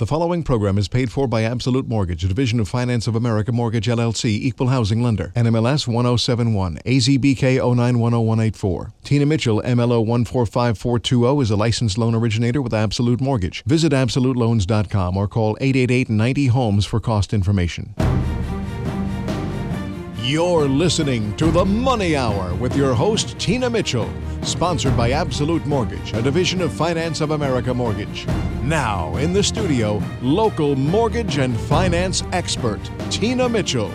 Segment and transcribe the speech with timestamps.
[0.00, 3.52] The following program is paid for by Absolute Mortgage, a division of Finance of America
[3.52, 5.30] Mortgage LLC, equal housing lender.
[5.36, 8.92] NMLS 1071, AZBK 0910184.
[9.04, 13.62] Tina Mitchell, MLO 145420, is a licensed loan originator with Absolute Mortgage.
[13.64, 17.94] Visit AbsoluteLoans.com or call 888 90 Homes for cost information.
[20.30, 24.08] You're listening to The Money Hour with your host, Tina Mitchell,
[24.42, 28.28] sponsored by Absolute Mortgage, a division of Finance of America Mortgage.
[28.62, 32.78] Now, in the studio, local mortgage and finance expert,
[33.10, 33.90] Tina Mitchell.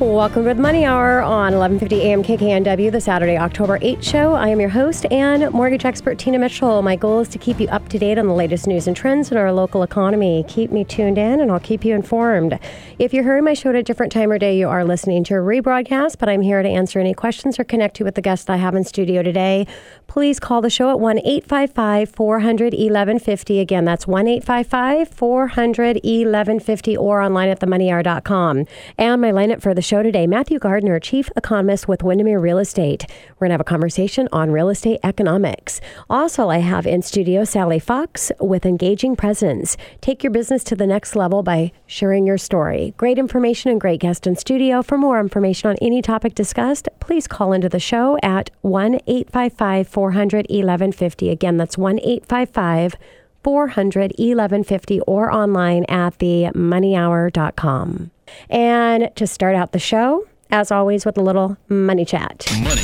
[0.00, 4.32] Welcome to the Money Hour on 1150 AM KKNW, the Saturday, October 8th show.
[4.32, 6.80] I am your host and mortgage expert Tina Mitchell.
[6.80, 9.30] My goal is to keep you up to date on the latest news and trends
[9.30, 10.42] in our local economy.
[10.48, 12.58] Keep me tuned in and I'll keep you informed.
[12.98, 15.34] If you're hearing my show at a different time or day, you are listening to
[15.34, 18.48] a rebroadcast, but I'm here to answer any questions or connect you with the guest
[18.48, 19.66] I have in studio today.
[20.10, 23.60] Please call the show at 1 855 400 1150.
[23.60, 28.66] Again, that's 1 855 400 1150 or online at themoneyhour.com.
[28.98, 33.06] And my lineup for the show today Matthew Gardner, Chief Economist with Windermere Real Estate.
[33.38, 35.80] We're going to have a conversation on real estate economics.
[36.10, 39.76] Also, I have in studio Sally Fox with Engaging Presence.
[40.00, 42.94] Take your business to the next level by sharing your story.
[42.96, 44.82] Great information and great guest in studio.
[44.82, 49.86] For more information on any topic discussed, please call into the show at 1 855
[49.86, 51.30] 400 1150.
[51.30, 52.94] Again, that's 1 855
[53.42, 58.10] 400 1150 or online at themoneyhour.com.
[58.48, 62.46] And to start out the show, as always, with a little money chat.
[62.62, 62.82] Money.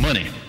[0.00, 0.41] Money.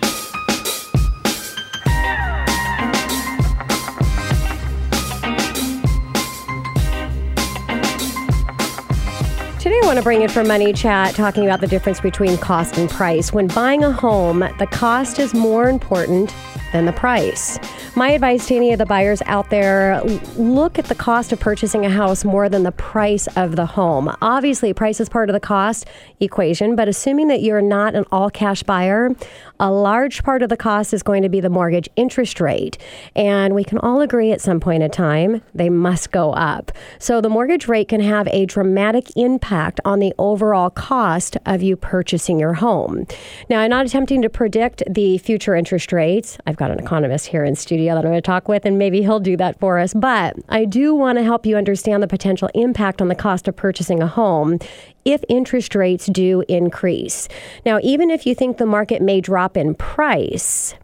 [10.04, 13.32] Bring it for Money Chat talking about the difference between cost and price.
[13.32, 16.32] When buying a home, the cost is more important
[16.72, 17.58] than the price.
[17.96, 20.02] My advice to any of the buyers out there
[20.36, 24.12] look at the cost of purchasing a house more than the price of the home.
[24.20, 25.86] Obviously, price is part of the cost
[26.18, 29.14] equation, but assuming that you're not an all cash buyer,
[29.60, 32.78] a large part of the cost is going to be the mortgage interest rate.
[33.14, 36.72] And we can all agree at some point in time they must go up.
[36.98, 41.76] So the mortgage rate can have a dramatic impact on the overall cost of you
[41.76, 43.06] purchasing your home.
[43.48, 46.38] Now, I'm not attempting to predict the future interest rates.
[46.44, 49.02] I've got an economist here in studio that I'm going to talk with, and maybe
[49.02, 49.92] he'll do that for us.
[49.92, 53.56] But I do want to help you understand the potential impact on the cost of
[53.56, 54.58] purchasing a home
[55.04, 57.28] if interest rates do increase.
[57.66, 60.74] Now, even if you think the market may drop in price,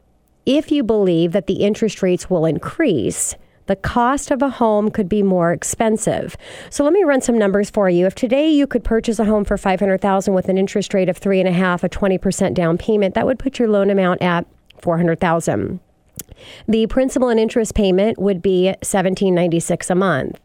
[0.46, 3.34] if you believe that the interest rates will increase,
[3.66, 6.36] the cost of a home could be more expensive.
[6.70, 8.04] So let me run some numbers for you.
[8.04, 11.38] If today you could purchase a home for 500,000 with an interest rate of three
[11.38, 14.44] and a half, a 20% down payment, that would put your loan amount at
[14.80, 15.78] 400,000.
[16.66, 20.38] The principal and interest payment would be 1796 a month.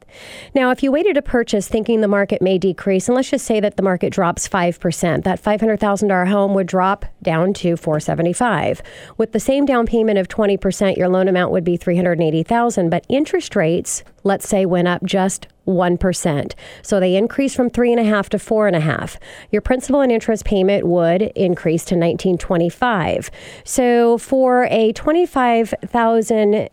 [0.53, 3.59] Now, if you waited to purchase thinking the market may decrease, and let's just say
[3.59, 8.81] that the market drops 5%, that $500,000 home would drop down to 475.
[9.17, 13.56] With the same down payment of 20%, your loan amount would be 380,000, but interest
[13.56, 16.53] rates, let's say, went up just 1%.
[16.81, 19.18] So they increase from three and a half to four and a half.
[19.52, 23.31] Your principal and interest payment would increase to 1925.
[23.63, 26.69] So for a 25,000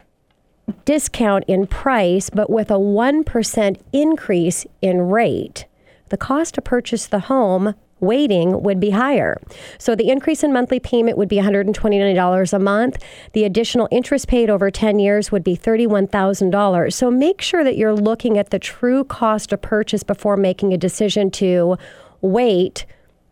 [0.85, 5.67] discount in price, but with a 1% increase in rate,
[6.09, 9.41] the cost to purchase the home waiting would be higher.
[9.79, 13.03] So the increase in monthly payment would be $129 a month.
[13.33, 16.93] The additional interest paid over 10 years would be $31,000.
[16.93, 20.77] So make sure that you're looking at the true cost of purchase before making a
[20.77, 21.77] decision to
[22.21, 22.85] wait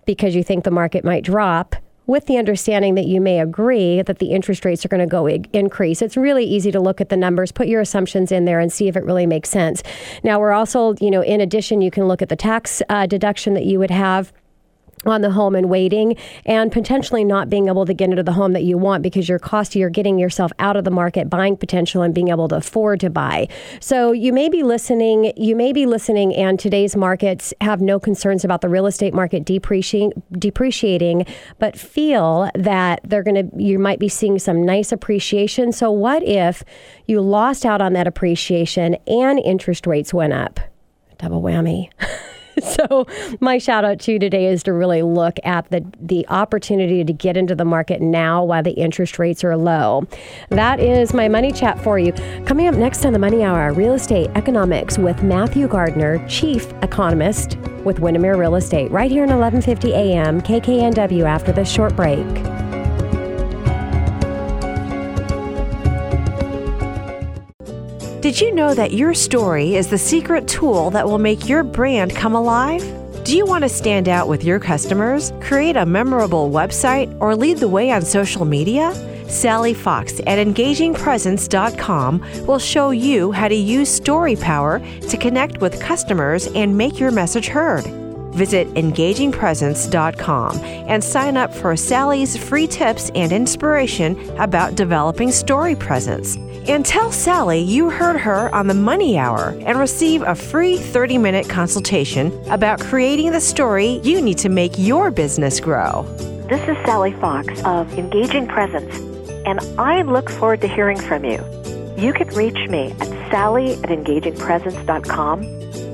[0.06, 1.76] because you think the market might drop
[2.06, 5.28] with the understanding that you may agree that the interest rates are going to go
[5.28, 6.02] increase.
[6.02, 8.88] It's really easy to look at the numbers, put your assumptions in there, and see
[8.88, 9.84] if it really makes sense.
[10.24, 13.54] Now, we're also, you know, in addition, you can look at the tax uh, deduction
[13.54, 14.32] that you would have
[15.06, 18.52] on the home and waiting and potentially not being able to get into the home
[18.52, 22.02] that you want because your cost you're getting yourself out of the market buying potential
[22.02, 23.48] and being able to afford to buy.
[23.80, 28.44] So you may be listening you may be listening and today's markets have no concerns
[28.44, 31.24] about the real estate market depreciating depreciating
[31.58, 35.72] but feel that they're going to you might be seeing some nice appreciation.
[35.72, 36.62] So what if
[37.06, 40.60] you lost out on that appreciation and interest rates went up?
[41.18, 41.90] Double whammy
[42.88, 43.06] so
[43.40, 47.12] my shout out to you today is to really look at the the opportunity to
[47.12, 50.04] get into the market now while the interest rates are low.
[50.48, 52.12] That is my money chat for you.
[52.44, 57.56] Coming up next on the Money Hour, real estate economics with Matthew Gardner, chief economist
[57.84, 62.26] with Windermere Real Estate, right here in 1150 AM KKNW after this short break.
[68.20, 72.14] Did you know that your story is the secret tool that will make your brand
[72.14, 72.84] come alive?
[73.24, 77.56] Do you want to stand out with your customers, create a memorable website, or lead
[77.56, 78.92] the way on social media?
[79.30, 85.80] Sally Fox at engagingpresence.com will show you how to use story power to connect with
[85.80, 87.86] customers and make your message heard.
[88.34, 96.36] Visit engagingpresence.com and sign up for Sally's free tips and inspiration about developing story presence.
[96.70, 101.18] And tell Sally you heard her on the Money Hour and receive a free 30
[101.18, 106.04] minute consultation about creating the story you need to make your business grow.
[106.48, 108.96] This is Sally Fox of Engaging Presence,
[109.46, 111.44] and I look forward to hearing from you.
[111.96, 115.44] You can reach me at sally at engagingpresence.com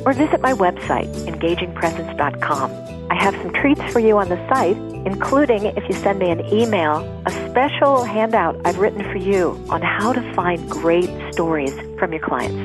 [0.04, 2.95] or visit my website, engagingpresence.com.
[3.08, 4.76] I have some treats for you on the site,
[5.06, 9.80] including if you send me an email, a special handout I've written for you on
[9.80, 12.56] how to find great stories from your clients.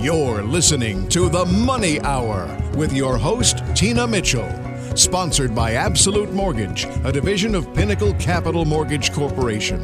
[0.00, 2.46] You're listening to The Money Hour
[2.76, 4.48] with your host, Tina Mitchell.
[4.94, 9.82] Sponsored by Absolute Mortgage, a division of Pinnacle Capital Mortgage Corporation.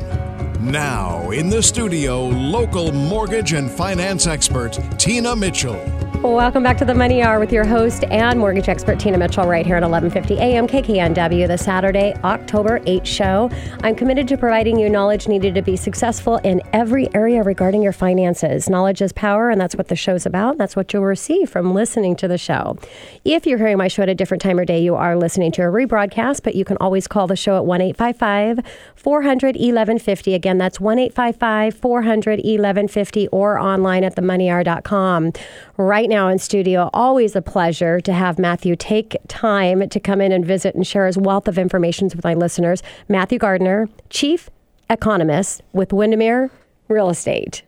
[0.61, 5.81] Now, in the studio, local mortgage and finance expert, Tina Mitchell.
[6.23, 9.67] Welcome back to the Money Hour with your host and mortgage expert Tina Mitchell right
[9.67, 10.69] here at 11:50 a.m.
[10.69, 13.51] KKNW, the Saturday, October 8th show.
[13.83, 17.93] I'm committed to providing you knowledge needed to be successful in every area regarding your
[17.93, 18.71] finances.
[18.71, 20.59] Knowledge is power, and that's what the show's about.
[20.59, 22.79] That's what you'll receive from listening to the show.
[23.25, 25.63] If you're hearing my show at a different time or day, you are listening to
[25.63, 28.65] a rebroadcast, but you can always call the show at 1-855
[28.95, 30.35] 400 1150.
[30.35, 35.33] Again, that's 1-855 400 1150 or online at themoneyhour.com.
[35.77, 36.91] Right now in studio.
[36.93, 41.07] Always a pleasure to have Matthew take time to come in and visit and share
[41.07, 42.83] his wealth of information with my listeners.
[43.09, 44.51] Matthew Gardner, Chief
[44.91, 46.51] Economist with Windermere
[46.89, 47.63] Real Estate.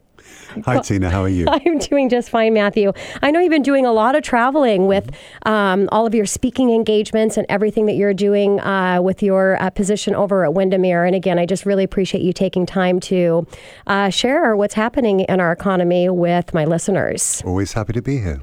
[0.64, 1.10] Hi, Tina.
[1.10, 1.46] How are you?
[1.50, 2.92] I'm doing just fine, Matthew.
[3.22, 5.10] I know you've been doing a lot of traveling with
[5.44, 9.70] um, all of your speaking engagements and everything that you're doing uh, with your uh,
[9.70, 11.04] position over at Windermere.
[11.04, 13.46] And again, I just really appreciate you taking time to
[13.86, 17.42] uh, share what's happening in our economy with my listeners.
[17.44, 18.40] Always happy to be here.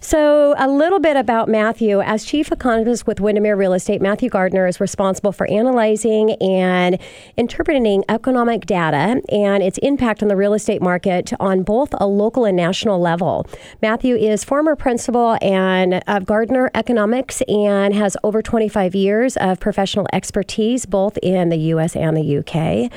[0.00, 2.00] So, a little bit about Matthew.
[2.00, 6.98] As chief economist with Windermere Real Estate, Matthew Gardner is responsible for analyzing and
[7.36, 12.44] interpreting economic data and its impact on the real estate market on both a local
[12.44, 13.44] and national level.
[13.82, 20.06] Matthew is former principal and of Gardner Economics and has over 25 years of professional
[20.12, 21.96] expertise both in the U.S.
[21.96, 22.92] and the UK.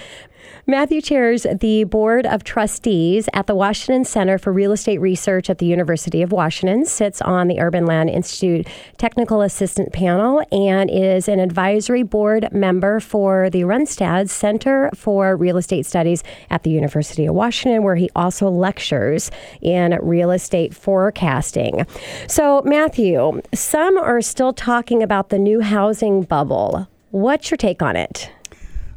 [0.71, 5.57] Matthew chairs the Board of Trustees at the Washington Center for Real Estate Research at
[5.57, 8.65] the University of Washington, sits on the Urban Land Institute
[8.97, 15.57] Technical Assistant Panel, and is an advisory board member for the Runstad Center for Real
[15.57, 19.29] Estate Studies at the University of Washington, where he also lectures
[19.59, 21.85] in real estate forecasting.
[22.29, 26.87] So, Matthew, some are still talking about the new housing bubble.
[27.09, 28.31] What's your take on it?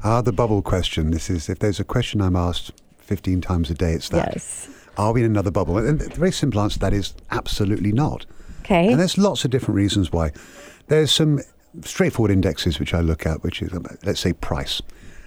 [0.05, 1.11] Ah, the bubble question.
[1.11, 4.33] This is if there's a question I'm asked 15 times a day, it's that.
[4.35, 4.69] Yes.
[4.97, 5.79] Are we in another bubble?
[5.79, 8.27] And the very simple answer to that is absolutely not.
[8.61, 8.91] Okay.
[8.91, 10.33] And there's lots of different reasons why.
[10.89, 11.41] There's some
[11.83, 13.73] straightforward indexes which I look at, which is,
[14.05, 14.81] let's say, price.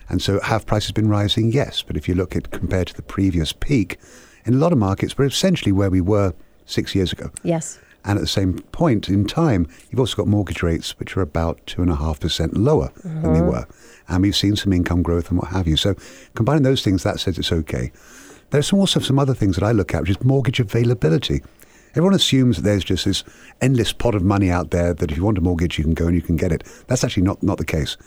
[0.10, 1.52] And so have prices been rising?
[1.52, 1.82] Yes.
[1.82, 4.00] But if you look at compared to the previous peak,
[4.46, 6.34] in a lot of markets, we're essentially where we were
[6.66, 7.32] six years ago.
[7.44, 7.80] Yes.
[8.06, 11.66] And at the same point in time, you've also got mortgage rates which are about
[11.66, 13.48] 2.5% lower than they Mm-hmm.
[13.50, 13.68] were.
[14.10, 15.78] And we've seen some income growth and what have you.
[15.78, 15.96] So
[16.36, 17.92] combining those things, that says it's okay.
[18.50, 21.42] There's also some other things that I look at, which is mortgage availability.
[21.92, 23.24] Everyone assumes that there's just this
[23.60, 26.06] endless pot of money out there that if you want a mortgage, you can go
[26.06, 26.64] and you can get it.
[26.88, 27.98] That's actually not, not the case.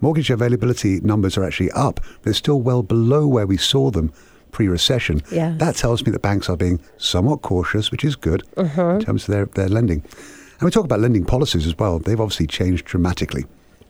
[0.00, 2.00] Mortgage availability numbers are actually up.
[2.22, 4.12] They're still well below where we saw them
[4.52, 5.22] pre-recession.
[5.32, 5.58] Yes.
[5.58, 8.80] That tells me that banks are being somewhat cautious, which is good mm-hmm.
[8.80, 10.00] in terms of their, their lending.
[10.00, 11.98] And we talk about lending policies as well.
[11.98, 13.44] They've obviously changed dramatically.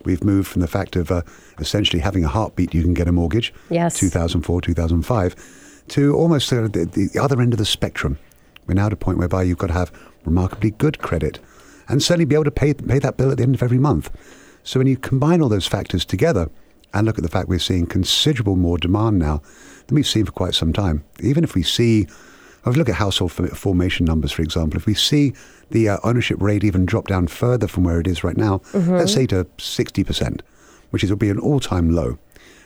[0.05, 1.23] We've moved from the fact of uh,
[1.59, 3.99] essentially having a heartbeat, you can get a mortgage, Yes.
[3.99, 8.19] 2004, 2005, to almost uh, the, the other end of the spectrum.
[8.67, 9.93] We're now at a point whereby you've got to have
[10.25, 11.39] remarkably good credit
[11.89, 14.11] and certainly be able to pay, pay that bill at the end of every month.
[14.63, 16.51] So when you combine all those factors together
[16.95, 19.43] and look at the fact we're seeing considerable more demand now
[19.87, 22.07] than we've seen for quite some time, even if we see,
[22.71, 25.33] if we look at household formation numbers, for example, if we see
[25.71, 29.13] the uh, ownership rate even drop down further from where it is right now, let's
[29.13, 30.41] say to 60%,
[30.91, 32.19] which is will be an all-time low.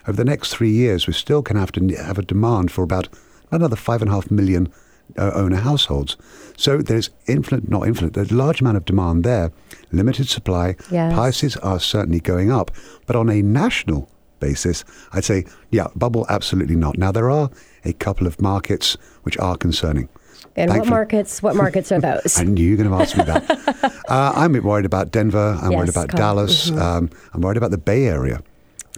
[0.07, 2.83] Over the next three years, we're still going to have to have a demand for
[2.83, 3.09] about
[3.51, 4.73] another five and a half million
[5.17, 6.17] uh, owner households.
[6.57, 9.53] So there's infinite, not infinite, there's a large amount of demand there,
[9.93, 10.77] limited supply.
[10.91, 11.13] Yes.
[11.13, 12.71] Prices are certainly going up,
[13.07, 16.99] but on a national basis, I'd say, yeah, bubble, absolutely not.
[16.99, 17.51] Now, there are
[17.85, 20.09] a couple of markets which are concerning.
[20.57, 21.43] And what markets?
[21.43, 22.39] What markets are those?
[22.41, 24.03] I knew you were going to ask me that.
[24.09, 25.57] uh, I'm a bit worried about Denver.
[25.63, 26.21] I'm worried Yes, about Colin.
[26.21, 26.71] Dallas.
[26.73, 28.41] Um, I'm worried about the Bay Area.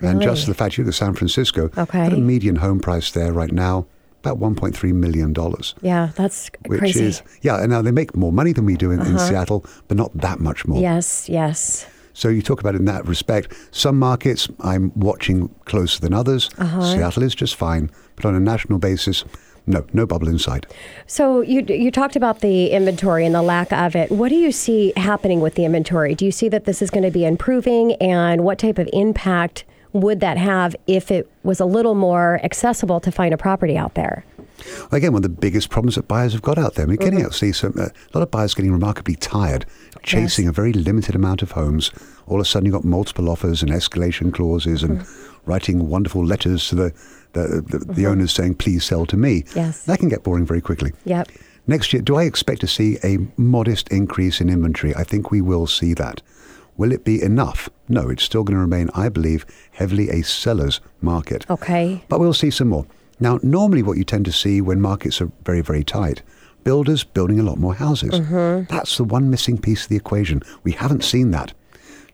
[0.03, 0.53] And just Really?
[0.53, 2.09] the fact you look at San Francisco, Okay.
[2.19, 3.87] median home price there right now,
[4.21, 5.35] about $1.3 million.
[5.83, 7.01] yeah, that's Which crazy.
[7.01, 7.09] Uh-huh.
[7.09, 9.99] is, yeah, and now they make more money than we do in, in Seattle, but
[9.99, 10.81] not that much more.
[10.81, 11.87] yes, yes.
[12.15, 13.53] So you talk about in that respect.
[13.71, 16.51] Some markets I'm watching closer than others.
[16.59, 16.83] Uh-huh.
[16.83, 17.91] Seattle is just fine,
[18.23, 19.25] but on a national basis,
[19.67, 20.67] no, no bubble in sight.
[21.07, 24.11] So you you talked about the inventory and the lack of it.
[24.11, 26.15] What do you see happening with the inventory?
[26.15, 29.65] Do you see that this is going to be improving, and what type of impact
[29.93, 33.95] would that have if it was a little more accessible to find a property out
[33.95, 34.25] there?
[34.93, 36.87] Again, one of the biggest problems that buyers have got out there.
[36.87, 37.05] We're Mm-hmm.
[37.05, 39.65] getting out see some, uh, a lot of buyers getting remarkably tired,
[40.03, 41.91] chasing a very limited amount of homes.
[42.27, 45.30] All of a sudden, you've got multiple offers and escalation clauses and Mm-hmm.
[45.47, 46.93] Writing wonderful letters to the
[47.33, 48.07] the, the, the mm-hmm.
[48.07, 49.85] owners saying, "Please sell to me." Yes.
[49.85, 50.93] that can get boring very quickly.
[51.05, 51.29] Yep.
[51.67, 54.95] Next year, do I expect to see a modest increase in inventory?
[54.97, 56.23] I think we will see that.
[56.77, 57.69] Will it be enough?
[57.89, 61.49] No, it's still going to remain, I believe, heavily a seller's market.
[61.51, 62.03] Okay.
[62.09, 62.87] But we'll see some more.
[63.21, 66.23] Now, normally what you tend to see when markets are very, very tight,
[66.65, 68.13] builders building a lot more houses.
[68.13, 68.75] Mm-hmm.
[68.75, 70.43] That's the one missing piece of the equation.
[70.65, 71.53] We haven't seen that.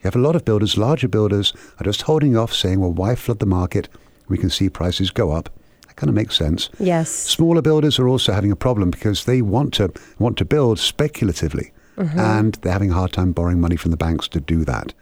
[0.06, 3.16] You have a lot of builders, larger builders, are just holding off saying, well, why
[3.16, 3.88] flood the market?
[4.28, 5.48] We can see prices go up.
[5.88, 6.70] That kind of makes sense.
[6.78, 7.10] Yes.
[7.10, 11.72] Smaller builders are also having a problem because they want to want to build speculatively,
[11.96, 12.20] mm-hmm.
[12.20, 14.94] and they're having a hard time borrowing money from the banks to do that.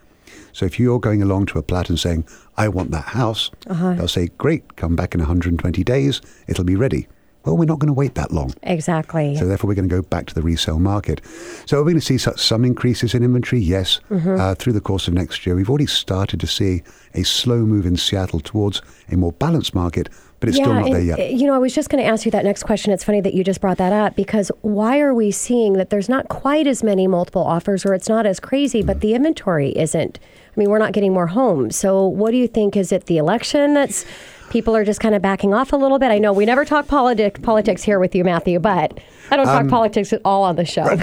[0.55, 2.25] So if you're going along to a plat and saying,
[2.57, 3.97] "I want that house," uh-huh.
[3.97, 7.09] they'll say, "Great, come back in 120 days, it'll be ready."
[7.45, 8.55] Well, we're not going to wait that long.
[8.63, 9.37] Exactly.
[9.37, 11.21] So therefore, we're going to go back to the resale market.
[11.67, 15.15] So we're going to see some increases in inventory, yes, uh, through the course of
[15.15, 15.55] next year.
[15.55, 16.83] We've already started to see
[17.13, 20.09] a slow move in Seattle towards a more balanced market,
[20.41, 21.33] but it's still not and, there yet.
[21.33, 22.93] You know, I was just going to ask you that next question.
[22.93, 26.09] It's funny that you just brought that up because why are we seeing that there's
[26.09, 30.19] not quite as many multiple offers or it's not as crazy, but the inventory isn't?
[30.55, 31.77] I mean, we're not getting more homes.
[31.77, 32.77] So, what do you think?
[32.77, 34.05] Is it the election that's
[34.55, 36.13] people are just kind of backing off a little bit?
[36.13, 39.01] I know we never talk politic, politics here with you, Matthew, but
[39.33, 40.85] I don't talk Um, politics at all on the show.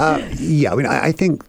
[0.00, 1.44] Uh, yeah, I mean, I, I think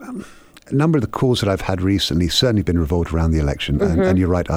[0.00, 0.22] um,
[0.66, 3.80] a number of the calls that I've had recently certainly been revolved around the election,
[3.80, 4.48] and, and you're right.
[4.50, 4.56] I,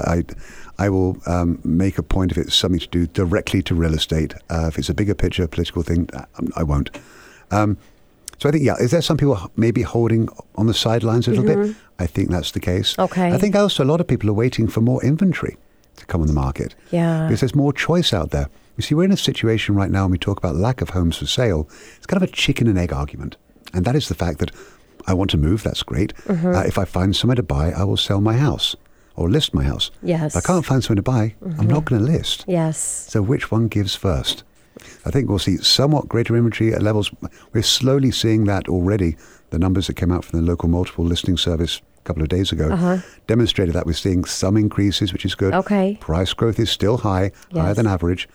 [0.77, 3.93] I, I will um, make a point if it's something to do directly to real
[3.93, 4.33] estate.
[4.49, 6.25] Uh, if it's a bigger picture, political thing, uh,
[6.57, 6.89] I won't.
[7.51, 7.77] Um,
[8.39, 11.45] so I think, yeah, is there some people maybe holding on the sidelines a little
[11.45, 11.75] bit?
[11.99, 12.97] I think that's the case.
[12.99, 13.31] Okay.
[13.31, 15.55] I think also a lot of people are waiting for more inventory
[15.98, 16.75] to come on the market.
[16.91, 17.27] Yeah.
[17.27, 18.50] Because there's more choice out there.
[18.77, 21.17] You see, we're in a situation right now when we talk about lack of homes
[21.17, 21.67] for sale.
[21.98, 23.38] It's kind of a chicken and egg argument.
[23.74, 24.51] And that is the fact that
[25.07, 26.15] I want to move, that's great.
[26.25, 26.55] Mm-hmm.
[26.55, 28.75] Uh, if I find somewhere to buy, I will sell my house
[29.15, 29.91] or list my house.
[30.01, 30.36] Yes.
[30.36, 32.45] If I can't find somewhere to buy, I'm not going to list.
[32.48, 32.77] yes.
[33.10, 34.43] So which one gives first?
[35.05, 37.12] I think we'll see somewhat greater inventory at levels.
[37.53, 39.17] We're slowly seeing that already.
[39.50, 43.01] The numbers that came out from the local multiple listing service couple of days ago
[43.27, 45.53] demonstrated that we're seeing some increases, which is good.
[45.53, 45.98] Okay.
[46.00, 48.27] Price growth is still high, higher than average.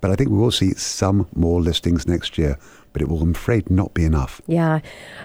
[0.00, 2.58] But I think we will see some more listings next year,
[2.92, 4.42] but it will, I'm afraid, not be enough.
[4.46, 4.80] Yeah.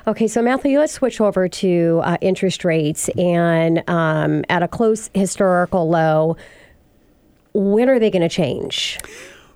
[0.08, 3.10] Okay, so Matthew, let's switch over to uh, interest rates.
[3.18, 6.38] And um, at a close historical low,
[7.53, 9.00] when are they going to change?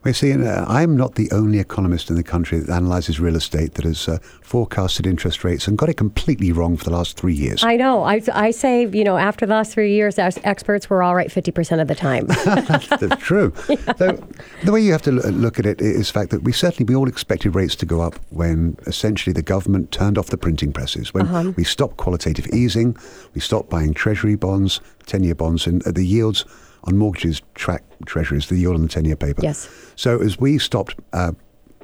[0.03, 3.75] We're seeing, uh, I'm not the only economist in the country that analyzes real estate
[3.75, 7.33] that has uh, forecasted interest rates and got it completely wrong for the last three
[7.33, 7.63] years.
[7.63, 8.03] I know.
[8.03, 11.29] I, I say, you know, after the last three years, as experts were all right
[11.29, 12.27] 50% of the time.
[12.45, 13.53] That's true.
[13.97, 14.17] So
[14.63, 16.95] the way you have to look at it is the fact that we certainly we
[16.95, 21.13] all expected rates to go up when essentially the government turned off the printing presses,
[21.13, 22.97] when we stopped qualitative easing,
[23.33, 26.45] we stopped buying treasury bonds, ten-year bonds, and uh, the yields
[26.85, 29.41] on mortgages track treasuries, the yield on the ten-year paper.
[29.43, 29.69] Yes.
[29.95, 31.31] So as we stopped uh,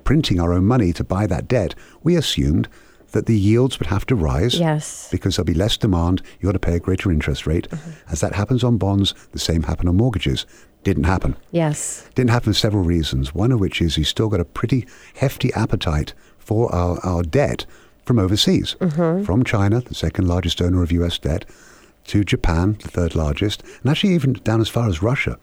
[0.03, 2.68] printing our own money to buy that debt, we assumed
[3.12, 5.08] that the yields would have to rise Yes.
[5.10, 6.22] because there'll be less demand.
[6.39, 7.68] You ought to pay a greater interest rate.
[8.08, 10.46] As that happens on bonds, the same happened on mortgages.
[10.84, 11.36] Didn't happen.
[11.51, 12.08] yes.
[12.15, 13.34] Didn't happen for several reasons.
[13.34, 17.65] One of which is you've still got a pretty hefty appetite for our, our debt
[18.06, 18.75] from overseas,
[19.25, 21.46] from China, the second largest owner of US debt,
[22.10, 25.38] to Japan, the third largest, and actually even down as far as Russia.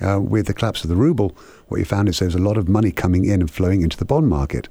[0.00, 1.36] Uh, with the collapse of the ruble,
[1.68, 4.04] what you found is there's a lot of money coming in and flowing into the
[4.04, 4.68] bond market.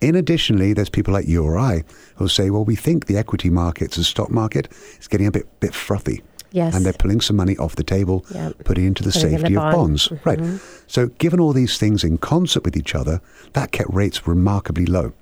[0.00, 1.82] In additionally, there's people like you or I
[2.16, 4.68] who'll say, well, we think the equity markets, the stock market,
[5.00, 6.22] is getting a bit, bit frothy.
[6.52, 6.74] Yes.
[6.74, 8.64] And they're pulling some money off the table, Yep.
[8.64, 9.96] putting it into the Putting it in safety the of bond.
[9.98, 10.14] Mm-hmm.
[10.24, 10.50] bonds.
[10.52, 10.60] Right.
[10.86, 13.20] So, given all these things in concert with each other,
[13.52, 15.12] that kept rates remarkably low.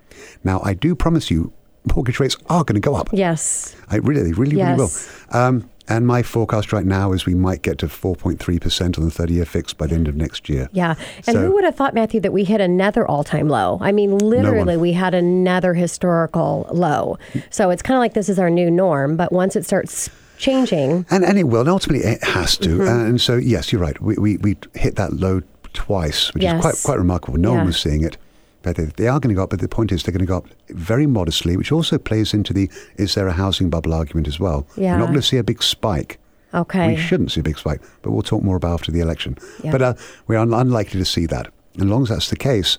[0.44, 1.52] Now, I do promise you,
[1.94, 3.08] mortgage rates are going to go up.
[3.12, 3.74] Yes.
[3.90, 4.90] I really, they really, really will.
[5.32, 9.32] Um, And my forecast right now is we might get to 4.3% on the 30
[9.32, 10.68] year fix by the end of next year.
[10.72, 10.96] Yeah.
[11.26, 13.78] And So- who would have thought, Matthew, that we hit another all time low?
[13.80, 17.16] I mean, literally, we had another historical low.
[17.48, 19.16] So it's kind of like this is our new norm.
[19.16, 22.68] But once it starts changing, And, and it will, and ultimately it has to.
[22.68, 23.06] Mm-hmm.
[23.08, 23.98] And so, yes, you're right.
[24.02, 25.40] We, we, we hit that low
[25.72, 26.56] twice, which Yes.
[26.56, 27.38] is quite, quite remarkable.
[27.38, 27.56] No Yeah.
[27.58, 28.18] one was seeing it.
[28.62, 30.26] But they, they are going to go up, but the point is they're going to
[30.26, 34.26] go up very modestly, which also plays into the is there a housing bubble argument
[34.26, 34.66] as well.
[34.76, 34.92] Yeah.
[34.92, 36.18] We're not going to see a big spike.
[36.52, 36.88] okay.
[36.88, 39.36] We shouldn't see a big spike, but we'll talk more about after the election.
[39.62, 39.70] Yeah.
[39.72, 39.94] But uh,
[40.26, 41.46] we're un- unlikely to see that.
[41.74, 42.78] And as long as that's the case,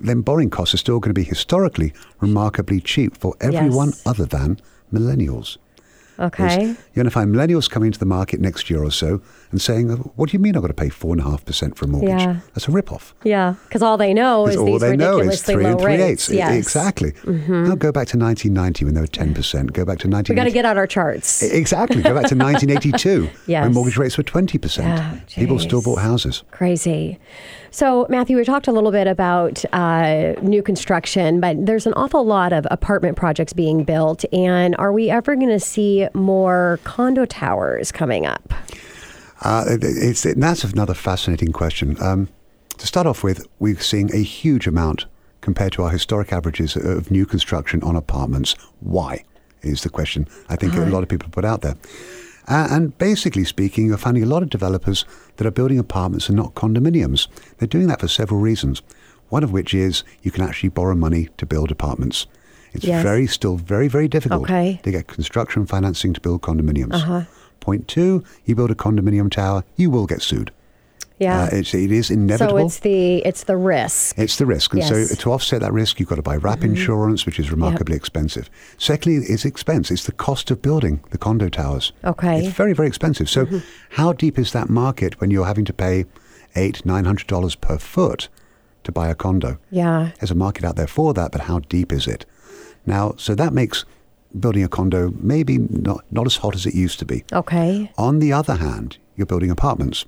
[0.00, 4.06] then borrowing costs are still going to be historically remarkably cheap for everyone Yes.
[4.06, 4.58] other than
[4.92, 5.58] millennials.
[6.18, 6.64] Okay.
[6.66, 9.88] You're going to find millennials coming into the market next year or so and saying,
[10.16, 11.88] "What do you mean I've got to pay four and a half percent for a
[11.88, 12.10] mortgage?
[12.20, 12.40] Yeah.
[12.54, 13.54] That's a rip-off." Yeah.
[13.64, 16.30] Because all they know is all these they know is three low and three rates.
[16.30, 16.40] eighths.
[16.40, 16.52] Mm-hmm.
[16.54, 17.12] Exactly.
[17.26, 19.72] Now go back to 1990 when they were 10 percent.
[19.72, 20.34] Go back to 19.
[20.34, 21.42] We got to get out our charts.
[21.42, 21.96] Exactly.
[22.02, 23.64] Go back to 1982 Yes.
[23.64, 25.26] when mortgage rates were 20 percent.
[25.28, 26.42] People still bought houses.
[26.50, 27.18] Crazy.
[27.70, 32.24] So, Matthew, we talked a little bit about uh, new construction, but there's an awful
[32.24, 34.24] lot of apartment projects being built.
[34.32, 38.54] And are we ever going to see more condo towers coming up?
[39.42, 41.96] Uh, it's, it, that's another fascinating question.
[42.02, 42.28] Um,
[42.78, 45.06] to start off with, we're seeing a huge amount
[45.40, 48.54] compared to our historic averages of new construction on apartments.
[48.80, 49.24] Why
[49.62, 51.76] is the question I think a lot of people put out there.
[52.46, 55.04] Uh, and basically speaking, you're finding a lot of developers
[55.36, 57.28] that are building apartments and not condominiums.
[57.58, 58.82] They're doing that for several reasons.
[59.28, 62.26] One of which is you can actually borrow money to build apartments.
[62.72, 63.02] It's Yes.
[63.02, 64.80] very, still very, very difficult Okay.
[64.82, 66.94] to get construction financing to build condominiums.
[66.94, 67.22] Uh-huh.
[67.68, 70.52] Point two, you build a condominium tower, you will get sued.
[71.18, 71.42] Yeah.
[71.42, 72.60] Uh, it's, it is inevitable.
[72.60, 74.18] so it's the it's the risk.
[74.18, 74.72] It's the risk.
[74.72, 74.90] And Yes.
[74.90, 75.04] Mm-hmm.
[75.04, 78.48] so to offset that risk, you've got to buy wrap insurance, which is remarkably expensive.
[78.78, 79.90] Secondly, it's expense.
[79.90, 81.92] It's the cost of building the condo towers.
[82.04, 82.38] Okay.
[82.46, 83.28] It's very, very expensive.
[83.28, 83.58] So Mm-hmm.
[84.00, 86.06] how deep is that market when you're having to pay
[86.56, 88.30] eight, nine hundred dollars per foot
[88.84, 89.58] to buy a condo?
[89.70, 90.12] Yeah.
[90.18, 92.24] There's a market out there for that, but how deep is it?
[92.86, 93.84] Now, so that makes
[94.38, 97.24] building a condo maybe not, not as hot as it used to be.
[97.32, 97.90] Okay.
[97.96, 100.04] On the other hand, you're building apartments.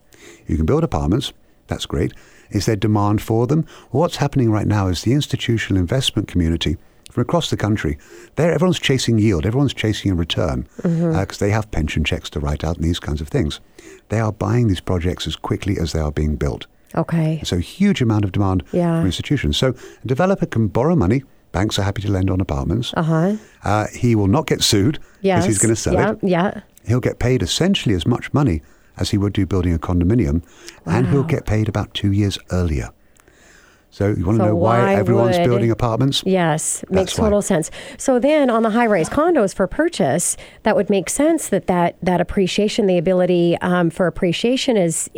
[0.47, 1.33] You can build apartments.
[1.69, 2.13] That's great.
[2.51, 3.67] Is there demand for them?
[3.91, 6.77] What's happening right now is the institutional investment community
[7.11, 7.99] from across the country,
[8.37, 9.45] they're, everyone's chasing yield.
[9.45, 11.15] Everyone's chasing a return mm-hmm.
[11.15, 13.61] uh, because they have pension checks to write out and these kinds of things.
[14.09, 16.67] They are buying these projects as quickly as they are being built.
[16.95, 17.41] Okay.
[17.45, 18.99] So huge amount of demand Yeah.
[18.99, 19.57] from institutions.
[19.57, 21.23] So a developer can borrow money.
[21.53, 22.93] Banks are happy to lend on apartments.
[22.97, 23.35] Uh-huh.
[23.65, 25.47] Uh, he will not get sued because Yes.
[25.47, 26.61] he's going to sell yeah, it Yeah.
[26.87, 28.63] he'll get paid essentially as much money
[28.97, 30.43] as he would do building a condominium,
[30.87, 32.91] and he'll get paid about two years earlier.
[33.93, 36.23] So you want to So know why, why everyone's would- building apartments?
[36.25, 37.25] Yes, makes That's why.
[37.27, 37.71] total sense.
[37.97, 42.21] So then on the high-rise condos for purchase, that would make sense that that, that
[42.21, 45.11] appreciation, the ability um, for appreciation is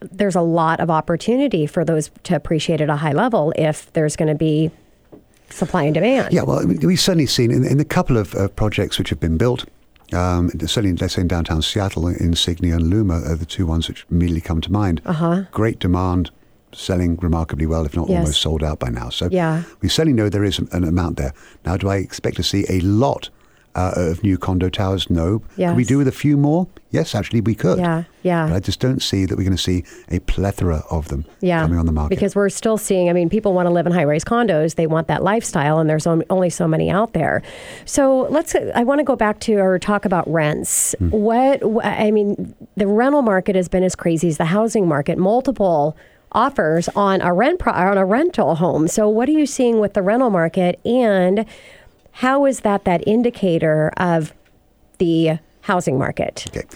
[0.00, 4.16] there's a lot of opportunity for those to appreciate at a high level if there's
[4.16, 4.70] going to be
[5.52, 6.32] supply and demand.
[6.32, 9.20] Yeah, well, we- we've certainly seen in, in the couple of uh, projects which have
[9.20, 9.66] been built,
[10.12, 14.04] um, certainly, let's say in downtown Seattle, Insignia and Luma are the two ones which
[14.10, 15.00] immediately come to mind.
[15.06, 15.42] Uh-huh.
[15.52, 16.30] Great demand,
[16.72, 18.18] selling remarkably well, if not Yes.
[18.18, 19.08] almost sold out by now.
[19.10, 19.62] So Yeah.
[19.80, 21.32] we certainly know there is an amount there.
[21.64, 23.28] Now, do I expect to see a lot
[23.74, 25.08] uh, of new condo towers?
[25.10, 25.38] No.
[25.40, 25.86] Could we Yes.
[25.86, 26.66] do with a few more?
[26.90, 27.78] Yes, actually, we could.
[27.78, 28.48] Yeah, yeah.
[28.48, 31.62] But I just don't see that we're going to see a plethora of them yeah,
[31.62, 32.10] coming on the market.
[32.10, 34.74] Because we're still seeing, I mean, people want to live in high rise condos.
[34.74, 37.42] They want that lifestyle, and there's only so many out there.
[37.84, 40.96] So let's, I want to go back to or talk about rents.
[40.98, 41.10] Hmm.
[41.10, 45.96] What, I mean, the rental market has been as crazy as the housing market, multiple
[46.32, 48.86] offers on a rent pro- on a rental home.
[48.88, 51.44] So what are you seeing with the rental market and
[52.12, 54.32] how is that that indicator of
[54.98, 56.44] the housing market?
[56.48, 56.66] Okay.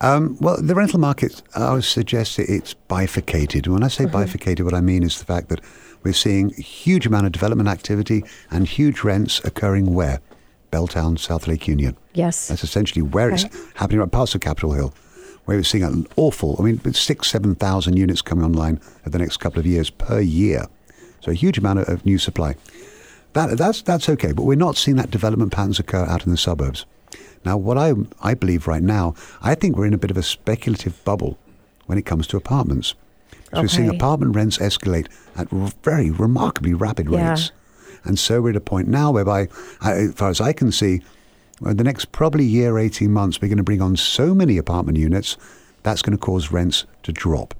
[0.00, 3.66] Um, well, the rental market, I would suggest it's bifurcated.
[3.66, 5.60] When I say bifurcated, what I mean is the fact that
[6.02, 10.20] we're seeing a huge amount of development activity and huge rents occurring where?
[10.70, 11.96] Belltown, South Lake Union.
[12.12, 12.48] Yes.
[12.48, 13.46] That's essentially where Okay.
[13.46, 14.92] it's happening at parts of Capitol Hill,
[15.46, 19.18] where we're seeing an awful, I mean, with six, 7,000 units coming online over the
[19.18, 20.66] next couple of years per year.
[21.20, 22.56] So a huge amount of new supply.
[23.36, 26.38] That, that's, that's okay, but we're not seeing that development patterns occur out in the
[26.38, 26.86] suburbs.
[27.44, 30.22] Now, what I, I believe right now, I think we're in a bit of a
[30.22, 31.36] speculative bubble
[31.84, 32.94] when it comes to apartments.
[33.52, 37.28] So we're seeing apartment rents escalate at r- very remarkably rapid Yeah.
[37.30, 37.52] rates.
[38.04, 39.48] And so we're at a point now whereby,
[39.82, 41.02] I- as far as I can see,
[41.60, 44.96] well, the next probably year, 18 months, we're going to bring on so many apartment
[44.96, 45.36] units,
[45.82, 47.52] that's going to cause rents to drop.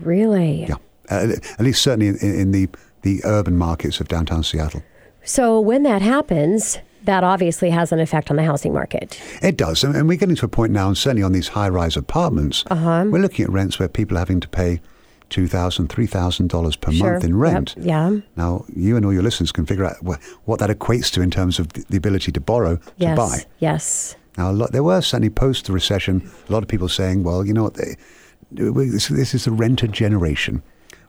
[0.00, 0.66] Really?
[0.68, 0.76] Yeah.
[1.10, 2.68] Uh, at least certainly in, in the,
[3.02, 4.82] the urban markets of downtown Seattle.
[5.24, 9.20] So when that happens, that obviously has an effect on the housing market.
[9.42, 9.82] It does.
[9.84, 13.04] And we're getting to a point now, and certainly on these high rise apartments, Uh-huh.
[13.08, 14.80] we're looking at rents where people are having to pay
[15.30, 17.12] $2,000, $3,000 per Sure.
[17.12, 17.74] month in rent.
[17.76, 17.86] Yep.
[17.86, 18.10] Yeah.
[18.36, 19.96] Now, you and all your listeners can figure out
[20.44, 23.10] what that equates to in terms of the ability to borrow Yes.
[23.12, 23.44] to buy.
[23.58, 24.16] Yes.
[24.36, 27.44] Now, a lot, there were certainly post the recession, a lot of people saying, well,
[27.46, 27.96] you know what, they,
[28.50, 30.62] this, this is the renter generation.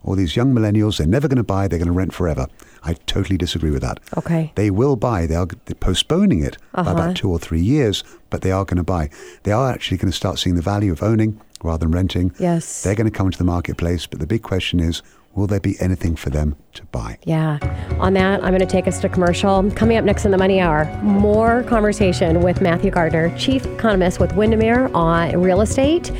[0.03, 2.47] All these young millennials, they're never going to buy, they're going to rent forever.
[2.83, 3.99] I totally disagree with that.
[4.17, 4.51] Okay.
[4.55, 5.25] They will buy.
[5.25, 5.47] They are
[5.79, 6.91] postponing it by Uh-huh.
[6.91, 9.09] about two or three years, but they are going to buy.
[9.43, 12.33] They are actually going to start seeing the value of owning rather than renting.
[12.39, 12.83] Yes.
[12.83, 15.01] They're going to come into the marketplace, but the big question is,
[15.33, 17.17] will there be anything for them to buy?
[17.23, 17.57] Yeah.
[17.99, 19.71] On that, I'm going to take us to commercial.
[19.71, 24.33] Coming up next in the Money Hour, more conversation with Matthew Gardner, Chief Economist with
[24.35, 26.11] Windermere on real estate,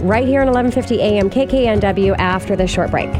[0.00, 3.10] right here on 1150 AM KKNW after this short break.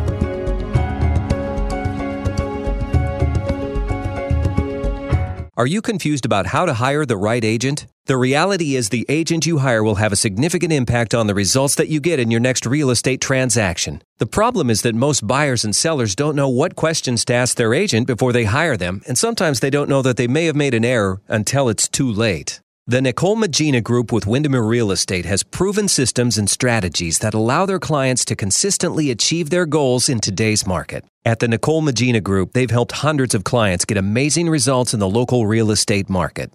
[5.55, 7.87] Are you confused about how to hire the right agent?
[8.07, 11.77] The reality is, the agent you hire will have a significant impact on the results
[11.77, 14.03] that you get in your next real estate transaction.
[14.19, 17.75] The problem is that most buyers and sellers don't know what questions to ask their
[17.75, 20.75] agent before they hire them, and sometimes they don't know that they may have made
[20.75, 22.61] an error until it's too late.
[22.89, 27.65] The Nicole Magina Group with Windermere Real Estate has proven systems and strategies that allow
[27.65, 31.05] their clients to consistently achieve their goals in today's market.
[31.25, 35.09] At the Nicole Magina Group, they've helped hundreds of clients get amazing results in the
[35.09, 36.53] local real estate market.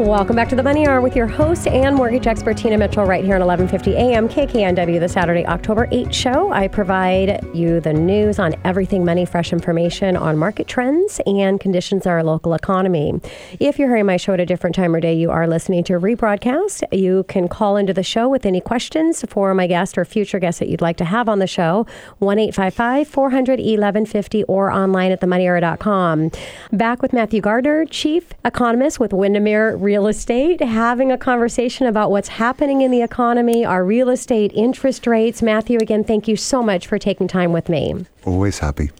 [0.00, 3.22] Welcome back to the Money Hour with your host and mortgage expert Tina Mitchell right
[3.22, 6.50] here on 1150 AM KKNW, the Saturday, October 8th show.
[6.50, 12.06] I provide you the news on everything money, fresh information on market trends and conditions
[12.06, 13.20] in our local economy.
[13.60, 15.96] If you're hearing my show at a different time or day, you are listening to
[15.96, 16.82] a rebroadcast.
[16.92, 20.60] You can call into the show with any questions for my guest or future guests
[20.60, 21.84] that you'd like to have on the show,
[22.20, 26.30] 1 855 400 1150 or online at themoneyhour.com.
[26.72, 32.28] Back with Matthew Gardner, Chief Economist with Windermere Real Estate, having a conversation about what's
[32.28, 35.42] happening in the economy, our real estate interest rates.
[35.42, 38.06] Matthew, again, thank you so much for taking time with me.
[38.24, 38.92] Always happy.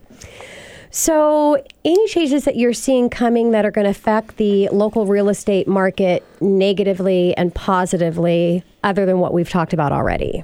[0.90, 5.29] So, any changes that you're seeing coming that are going to affect the local real
[5.29, 10.42] estate market negatively and positively, other than what we've talked about already?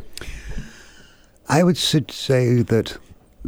[1.49, 2.99] I would say that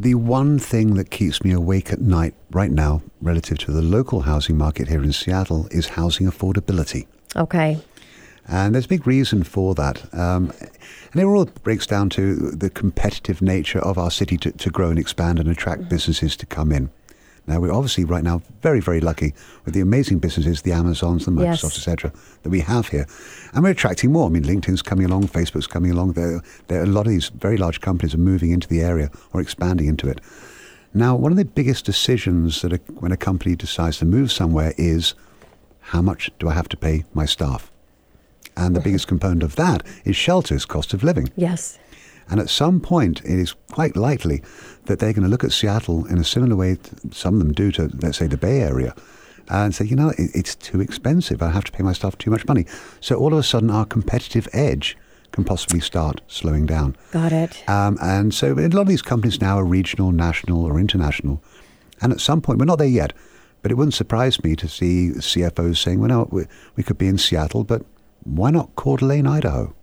[0.02, 4.20] the one thing that keeps me awake at night right now, relative to the local
[4.20, 7.06] housing market here in Seattle, is housing affordability.
[7.34, 7.78] Okay.
[8.46, 10.02] And there's a big reason for that.
[10.14, 10.52] Um,
[11.12, 14.88] and it all breaks down to the competitive nature of our city to, to grow
[14.88, 16.90] and expand and attract businesses to come in.
[17.48, 19.32] Now, we're obviously right now very, very lucky
[19.64, 21.62] with the amazing businesses, the Amazons, the Yes.
[21.62, 23.06] Microsofts, etc., that we have here.
[23.54, 24.26] And we're attracting more.
[24.26, 26.12] I mean, LinkedIn's coming along, Facebook's coming along.
[26.12, 29.40] There, there, a lot of these very large companies are moving into the area or
[29.40, 30.20] expanding into it.
[30.92, 34.74] Now, one of the biggest decisions that a, when a company decides to move somewhere
[34.76, 35.14] is
[35.80, 37.70] how much do I have to pay my staff?
[38.58, 38.90] And the mm-hmm.
[38.90, 41.30] biggest component of that is shelters, cost of living.
[41.34, 41.78] Yes.
[42.30, 44.42] And at some point, it is quite likely
[44.84, 46.78] that they're going to look at Seattle in a similar way
[47.10, 48.94] some of them do to, let's say, the Bay Area,
[49.48, 51.42] and say, you know, it, it's too expensive.
[51.42, 52.66] I have to pay my staff too much money.
[53.00, 54.96] So all of a sudden, our competitive edge
[55.32, 56.96] can possibly start slowing down.
[57.12, 57.68] Got it.
[57.68, 61.42] Um, and so a lot of these companies now are regional, national, or international.
[62.00, 63.12] And at some point, we're not there yet,
[63.62, 66.44] but it wouldn't surprise me to see CFOs saying, well, no, we,
[66.76, 67.84] we could be in Seattle, but
[68.24, 69.74] why not Coeur d'Alene, Idaho?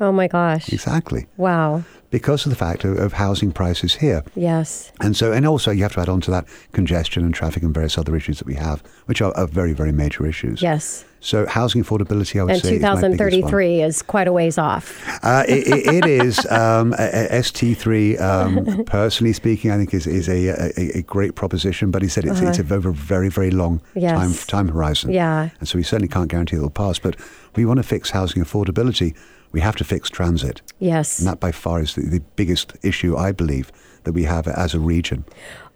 [0.00, 0.72] Oh my gosh.
[0.72, 1.26] Exactly.
[1.36, 1.84] Wow.
[2.10, 4.24] Because of the fact of, of housing prices here.
[4.34, 4.90] Yes.
[5.00, 7.72] And so, and also you have to add on to that congestion and traffic and
[7.72, 10.60] various other issues that we have, which are, are very, very major issues.
[10.62, 11.04] Yes.
[11.20, 13.02] So housing affordability, I would And say, is my one.
[13.12, 15.06] 2033 is quite a ways off.
[15.22, 18.18] Uh, it, it, it is um, a- a- ST3.
[18.20, 20.48] Um, personally speaking, I think is is a,
[20.80, 21.90] a, a great proposition.
[21.90, 24.00] But he said it's, it's over a very very long Uh-huh.
[24.00, 24.46] Yes.
[24.46, 25.12] time time horizon.
[25.12, 25.50] Yeah.
[25.60, 26.98] and so we certainly can't guarantee it'll pass.
[26.98, 27.16] But
[27.54, 29.14] we want to fix housing affordability.
[29.52, 31.18] We have to fix transit, Yes.
[31.18, 33.72] and that by far is the, the biggest issue I believe
[34.04, 35.24] that we have as a region.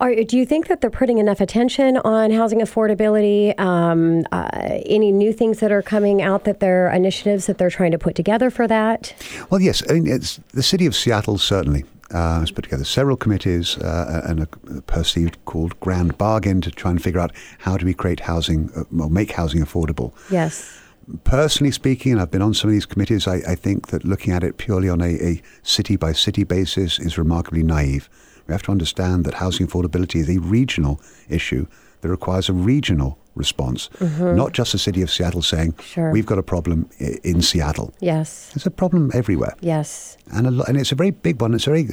[0.01, 3.59] Are, do you think that they're putting enough attention on housing affordability?
[3.61, 4.49] Um, uh,
[4.87, 8.15] any new things that are coming out that they're initiatives that they're trying to put
[8.15, 9.15] together for that?
[9.51, 13.17] Well, yes, I mean, it's the city of Seattle certainly uh, has put together several
[13.17, 17.85] committees uh, and a, perceived called grand bargain to try and figure out how do
[17.85, 20.13] we create housing uh, or make housing affordable.
[20.31, 20.81] Yes.
[21.25, 24.33] Personally speaking, and I've been on some of these committees, I, I think that looking
[24.33, 28.09] at it purely on a, a city by city basis is remarkably naive.
[28.47, 31.67] We have to understand that housing affordability is a regional issue
[32.01, 35.83] that requires a regional response, not just the city of Seattle saying, Mm-hmm.
[35.83, 36.11] Sure.
[36.13, 37.93] we've got a problem i- in Seattle.
[38.01, 38.51] Yes.
[38.55, 40.17] There's a problem everywhere Yes.
[40.33, 41.55] and a lo- and it's a very big one.
[41.55, 41.89] It's a very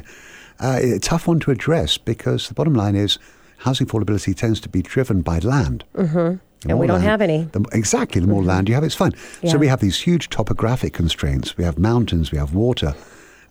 [0.60, 3.18] uh, a tough one to address because the bottom line is
[3.60, 5.84] housing affordability tends to be driven by land.
[5.96, 6.36] Mm-hmm.
[6.68, 7.44] And we don't have any.
[7.44, 9.14] The, exactly, the more land you have, it's fine.
[9.42, 9.52] Yeah.
[9.52, 11.58] So we have these huge topographic constraints.
[11.58, 12.94] We have mountains, we have water,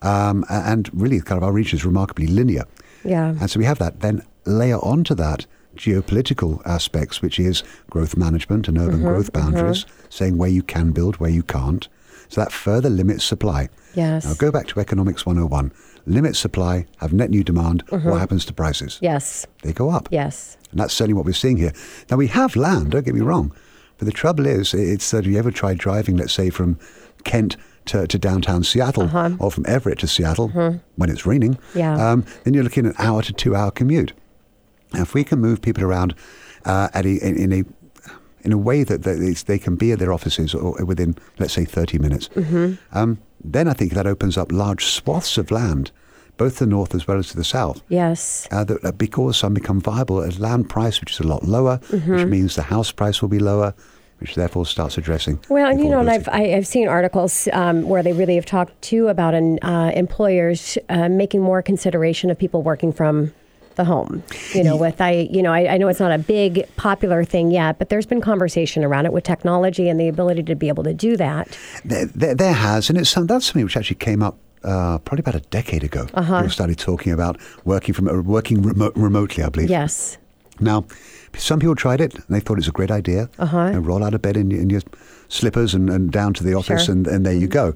[0.02, 2.64] um, and really, kind of our region is remarkably linear.
[3.04, 3.30] Yeah.
[3.40, 4.00] And so we have that.
[4.00, 5.46] Then layer onto that
[5.76, 10.92] geopolitical aspects, which is growth management and urban Mm-hmm, growth boundaries, saying where you can
[10.92, 11.88] build, where you can't.
[12.28, 13.68] So that further limits supply.
[13.94, 14.24] Yes.
[14.24, 15.72] Now go back to Economics 101.
[16.06, 17.82] Limit supply, have net new demand.
[17.90, 18.98] What happens to prices?
[19.02, 19.46] Yes.
[19.62, 20.08] They go up.
[20.10, 20.56] Yes.
[20.70, 21.72] And that's certainly what we're seeing here.
[22.10, 23.52] Now, we have land, don't get me wrong.
[23.98, 26.78] But the trouble is, it's that if you ever tried driving, let's say, from
[27.24, 30.48] Kent to, to downtown Seattle or from Everett to Seattle
[30.96, 32.10] when it's raining, Yeah.
[32.12, 34.12] um, then you're looking at an hour to two hour commute.
[34.94, 36.14] Now, if we can move people around
[36.64, 37.64] uh, at a, in, in a
[38.42, 41.66] in a way that, that they can be at their offices or within, let's say,
[41.66, 42.30] 30 minutes,
[42.92, 45.90] um, then I think that opens up large swaths of land,
[46.36, 48.48] both the north as well as to the south Yes.
[48.50, 51.78] uh, that, that because some become viable at land price, which is a lot lower,
[51.90, 52.12] Mm-hmm.
[52.14, 53.74] which means the house price will be lower,
[54.18, 55.38] which therefore starts addressing.
[55.48, 56.10] Well, and you know, and.
[56.10, 59.92] I've I, I've seen articles um, where they really have talked too about an, uh,
[59.94, 63.32] employers uh, making more consideration of people working from
[63.80, 64.22] the home.
[64.54, 67.50] You know, with I, you know, I, I know it's not a big popular thing
[67.50, 70.84] yet, but there's been conversation around it with technology and the ability to be able
[70.84, 71.56] to do that.
[71.84, 74.36] there, there, there has, and it's some, that's something which actually came up.
[74.62, 76.40] Uh, probably about a decade ago, Uh-huh.
[76.40, 79.42] people started talking about working from uh, working remo- remotely.
[79.42, 79.70] I believe.
[79.70, 80.18] Yes.
[80.60, 80.84] Now,
[81.34, 83.30] some people tried it and they thought it was a great idea.
[83.38, 83.66] Uh-huh.
[83.68, 84.82] You know, roll out of bed in, your- in your
[85.28, 86.94] slippers and, and down to the office, Sure.
[86.94, 87.72] and, and there you go.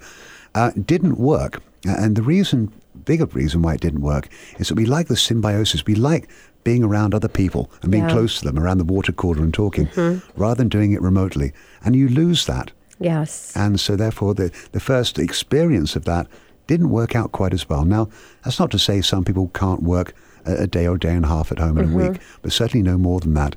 [0.54, 1.62] Uh, didn't work.
[1.86, 2.70] And the reason,
[3.04, 5.84] bigger reason why it didn't work is that we like the symbiosis.
[5.86, 6.28] We like
[6.64, 8.08] being around other people and being Yeah.
[8.10, 8.18] Mm-hmm.
[8.18, 9.88] close to them, around the water cooler and talking,
[10.36, 11.52] rather than doing it remotely.
[11.84, 12.72] And you lose that.
[12.98, 13.52] Yes.
[13.56, 16.26] And so, therefore, the, the first experience of that
[16.66, 17.84] didn't work out quite as well.
[17.84, 18.08] Now,
[18.44, 20.14] that's not to say some people can't work
[20.46, 22.82] a, a day or day and a half at home in a week, but certainly
[22.82, 23.56] no more than that.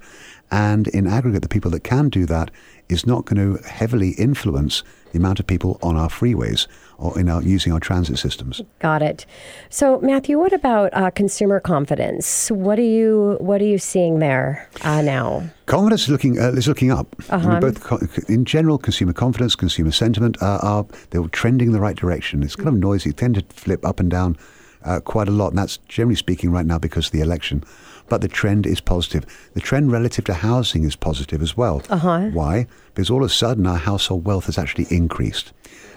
[0.52, 2.52] And in aggregate, the people that can do that
[2.90, 4.84] is not going to heavily influence
[5.18, 6.68] the amount of people on our freeways
[7.00, 8.62] or in our using our transit systems.
[8.80, 9.26] Got it.
[9.70, 12.50] So, Matthew, what about uh, consumer confidence?
[12.52, 15.44] What are you What are you seeing there uh, now?
[15.66, 17.08] Confidence is looking uh, is looking up.
[17.30, 17.50] I Uh-huh.
[17.50, 21.98] mean, both co- in general, consumer confidence, consumer sentiment are, they're trending in the right
[21.98, 22.44] direction.
[22.44, 24.38] It's kind of noisy, tend to flip up and down
[24.86, 27.64] uh, quite a lot, and that's generally speaking right now because of the election.
[28.10, 29.26] But the trend is positive.
[29.54, 31.82] The trend relative to housing is positive as well.
[31.90, 32.30] Uh-huh.
[32.30, 32.68] Why?
[32.94, 35.52] Because all of a sudden our household wealth has actually increased.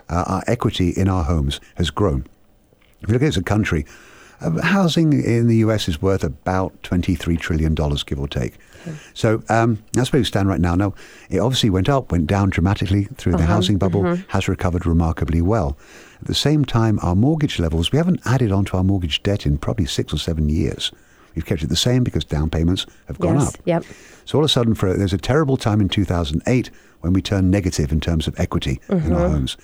[0.08, 2.26] Uh, our equity in our homes has grown.
[3.02, 3.86] If you look at it as a country,
[4.40, 8.54] uh, housing in the US is worth about $23 trillion, give or take.
[9.12, 10.74] So um, that's where we stand right now.
[10.74, 10.94] Now,
[11.28, 15.76] it obviously went up, went down dramatically through the housing bubble, has recovered remarkably well.
[16.20, 19.58] At the same time, our mortgage levels, we haven't added onto our mortgage debt in
[19.58, 20.90] probably six or seven years.
[21.34, 23.54] We've kept it the same because down payments have gone yes.
[23.54, 23.60] up.
[23.64, 23.84] Yep.
[24.24, 27.50] So all of a sudden, for there's a terrible time in 2008 when we turn
[27.50, 29.56] negative in terms of equity in our homes.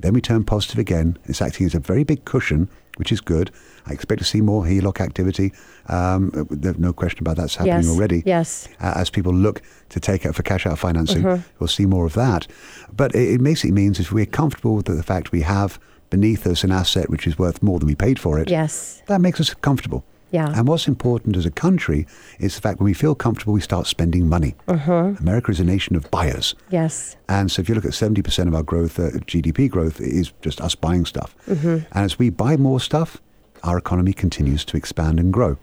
[0.00, 1.16] Then we turn positive again.
[1.26, 3.50] It's acting as a very big cushion, which is good.
[3.86, 5.52] I expect to see more HELOC activity.
[5.88, 7.88] Um, there's no question about that's happening Yes.
[7.88, 8.22] already.
[8.26, 8.68] Yes.
[8.80, 11.42] Uh, as people look to take out for cash out financing, Mm-hmm.
[11.58, 12.46] we'll see more of that.
[12.96, 15.78] But it, it basically means if we're comfortable with the fact we have
[16.10, 19.02] beneath us an asset which is worth more than we paid for it, Yes.
[19.06, 20.04] that makes us comfortable.
[20.32, 20.52] Yeah.
[20.56, 22.06] And what's important as a country
[22.40, 24.56] is the fact when we feel comfortable, we start spending money.
[24.66, 25.14] Uh-huh.
[25.20, 26.54] America is a nation of buyers.
[26.70, 27.16] Yes.
[27.28, 30.60] And so if you look at 70% of our growth, uh, GDP growth, is just
[30.60, 31.36] us buying stuff.
[31.46, 31.68] Mm-hmm.
[31.68, 33.20] And as we buy more stuff,
[33.62, 35.56] our economy continues to expand and grow.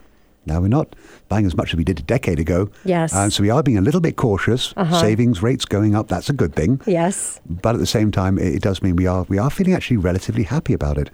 [0.46, 0.96] Now, we're not
[1.28, 2.70] buying as much as we did a decade ago.
[2.84, 3.14] Yes.
[3.14, 4.74] And so we are being a little bit cautious.
[4.78, 5.00] Uh-huh.
[5.00, 6.82] Savings rates going up, that's a good thing.
[6.86, 7.40] Yes.
[7.48, 9.98] But at the same time, it, it does mean we are, we are feeling actually
[9.98, 11.10] relatively happy about it.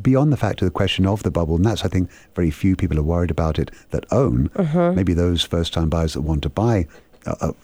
[0.00, 2.76] Beyond the fact of the question of the bubble, and that's, I think, very few
[2.76, 4.50] people are worried about it that own.
[4.56, 4.92] Uh-huh.
[4.92, 6.86] Maybe those first time buyers that want to buy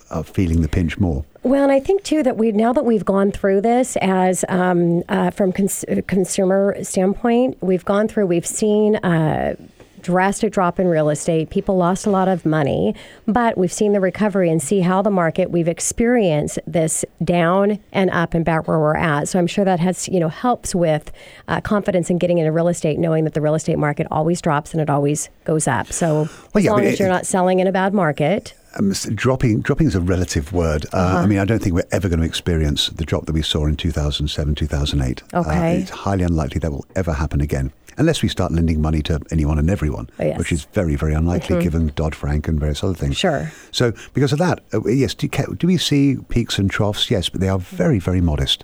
[0.09, 1.23] are feeling the pinch more.
[1.43, 5.03] Well, and I think too that we now that we've gone through this as um,
[5.09, 8.27] uh, from cons- consumer standpoint, we've gone through.
[8.27, 8.95] We've seen.
[8.97, 9.55] Uh,
[10.01, 11.49] drastic drop in real estate.
[11.49, 12.95] People lost a lot of money,
[13.27, 18.09] but we've seen the recovery and see how the market we've experienced this down and
[18.11, 19.27] up and back where we're at.
[19.27, 21.11] So I'm sure that has you know helps with
[21.47, 24.71] uh, confidence in getting into real estate, knowing that the real estate market always drops
[24.73, 25.91] and it always goes up.
[25.91, 28.93] So as yeah, long but as it- you're not selling in a bad market, Um,
[29.15, 30.85] dropping dropping is a relative word.
[30.93, 31.17] Uh, Uh-huh.
[31.19, 33.65] I mean, I don't think we're ever going to experience the drop that we saw
[33.65, 35.23] in 2007, 2008.
[35.33, 35.77] Uh, Okay.
[35.81, 39.57] it's highly unlikely that will ever happen again, unless we start lending money to anyone
[39.59, 40.37] and everyone, Oh, yes.
[40.39, 41.61] which is very, very unlikely Mhm.
[41.61, 43.17] given Dodd Frank and various other things.
[43.17, 43.51] Sure.
[43.71, 47.09] So, because of that, uh, yes, do, do we see peaks and troughs?
[47.11, 48.63] Yes, but they are very, very modest.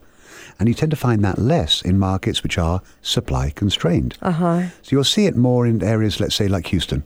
[0.60, 4.18] And you tend to find that less in markets which are supply constrained.
[4.22, 4.62] uh huh.
[4.82, 7.04] So you'll see it more in areas, let's say, like Houston,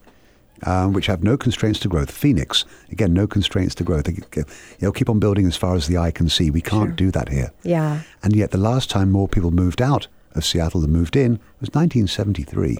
[0.63, 2.11] um, which have no constraints to growth.
[2.11, 4.05] Phoenix, again, no constraints to growth.
[4.05, 4.43] They, you
[4.81, 6.49] know, keep on building as far as the eye can see.
[6.49, 7.51] We can't do that here.
[7.63, 8.01] Yeah.
[8.23, 11.69] And yet, the last time more people moved out of Seattle that moved in was
[11.73, 12.77] 1973.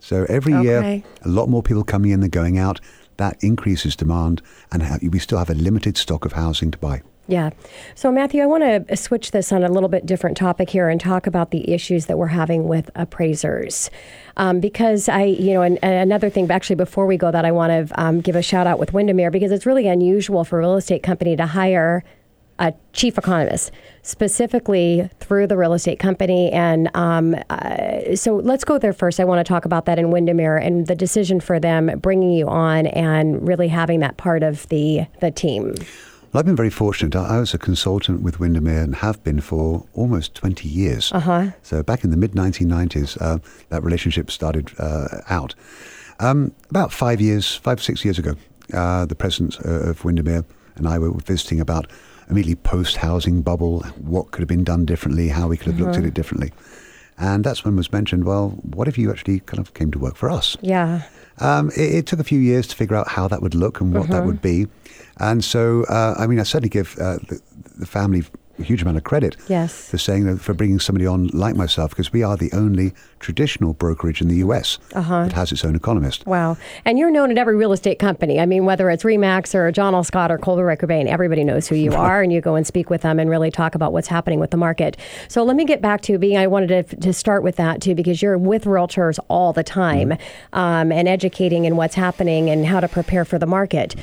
[0.00, 1.28] So every year, Mm-hmm.
[1.28, 2.80] A lot more people coming in than going out.
[3.16, 7.02] That increases demand, and we still have a limited stock of housing to buy.
[7.26, 7.50] Yeah.
[7.94, 11.00] So, Matthew, I want to switch this on a little bit different topic here and
[11.00, 13.88] talk about the issues that we're having with appraisers.
[14.36, 17.52] Um, because I, you know, and, and another thing, actually, before we go, that I
[17.52, 20.60] want to um, give a shout out with Windermere because it's really unusual for a
[20.60, 22.04] real estate company to hire
[22.58, 23.70] a chief economist
[24.02, 26.50] specifically through the real estate company.
[26.52, 29.18] And um, uh, so let's go there first.
[29.18, 32.48] I want to talk about that in Windermere and the decision for them bringing you
[32.48, 35.74] on and really having that part of the, the team.
[36.32, 37.14] Well, I've been very fortunate.
[37.14, 41.12] I I was a consultant with Windermere and have been for almost 20 years.
[41.12, 41.50] Uh-huh.
[41.62, 43.38] So back in the mid 1990s, uh,
[43.68, 45.54] that relationship started uh, out.
[46.20, 48.34] Um, about five years, five, six years ago,
[48.72, 50.44] uh, the president uh, of Windermere
[50.76, 51.86] and I were visiting about
[52.28, 55.96] immediately post housing bubble, what could have been done differently, how we could have looked
[55.96, 56.08] at Mhm.
[56.08, 56.52] it differently.
[57.18, 60.16] And that's when was mentioned, well, what if you actually kind of came to work
[60.16, 60.56] for us?
[60.62, 61.02] Yeah.
[61.38, 63.94] Um, it, it took a few years to figure out how that would look and
[63.94, 64.26] what that Mhm.
[64.26, 64.66] would be.
[65.18, 67.40] And so, uh, I mean, I certainly give uh, the,
[67.78, 68.24] the family
[68.58, 69.88] a huge amount of credit Yes.
[69.90, 73.72] for saying that, for bringing somebody on like myself, because we are the only traditional
[73.74, 74.78] brokerage in the U.S.
[74.94, 75.24] Uh-huh.
[75.24, 76.26] that has its own economist.
[76.26, 76.56] Wow.
[76.84, 78.38] And you're known at every real estate company.
[78.38, 80.04] I mean, whether it's Remax or John L.
[80.04, 82.90] Scott or Coldwell Banker Bain, everybody knows who you are, and you go and speak
[82.90, 84.96] with them and really talk about what's happening with the market.
[85.28, 87.94] So let me get back to being, I wanted to, to start with that too,
[87.94, 90.12] because you're with realtors all the time
[90.52, 93.94] um, and educating in what's happening and how to prepare for the market.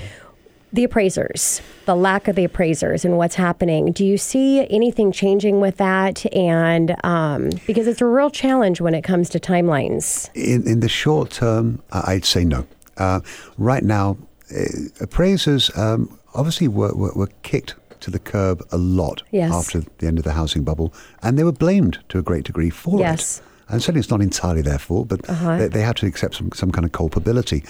[0.73, 3.91] The appraisers, the lack of the appraisers and what's happening.
[3.91, 6.25] Do you see anything changing with that?
[6.33, 10.29] And um, because it's a real challenge when it comes to timelines.
[10.33, 12.65] In, in the short term, I'd say no.
[12.95, 13.19] Uh,
[13.57, 14.17] right now,
[14.55, 14.63] uh,
[15.01, 19.51] appraisers um, obviously were, were, were kicked to the curb a lot Yes.
[19.51, 22.69] after the end of the housing bubble, and they were blamed to a great degree
[22.69, 23.39] for Yes.
[23.39, 23.43] it.
[23.73, 25.57] And certainly it's not entirely their fault, but Uh-huh.
[25.57, 27.63] they, they had to accept some, some kind of culpability.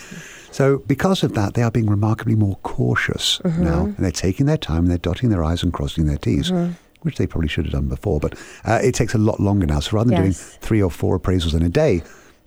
[0.52, 3.64] So because of that, they are being remarkably more cautious Mm-hmm.
[3.64, 6.52] now, and they're taking their time, and they're dotting their I's and crossing their T's.
[6.52, 6.74] Mm-hmm.
[7.04, 9.80] Which they probably should have done before, but uh, it takes a lot longer now.
[9.80, 10.40] So rather than Yes.
[10.52, 12.04] doing three or four appraisals in a day,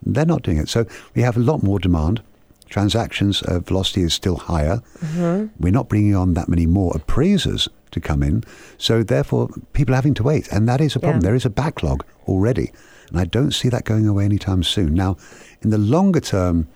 [0.06, 0.68] they're not doing it.
[0.68, 0.86] So
[1.16, 2.22] we have a lot more demand.
[2.68, 4.80] Transactions uh, velocity is still higher.
[5.00, 5.46] Mm-hmm.
[5.58, 8.44] We're not bringing on that many more appraisers to come in.
[8.78, 10.46] So therefore, people are having to wait.
[10.52, 11.20] And that is a problem.
[11.20, 11.26] Yeah.
[11.30, 12.70] There is a backlog already.
[13.10, 14.94] And I don't see that going away anytime soon.
[14.94, 15.16] Now,
[15.62, 16.68] in the longer term,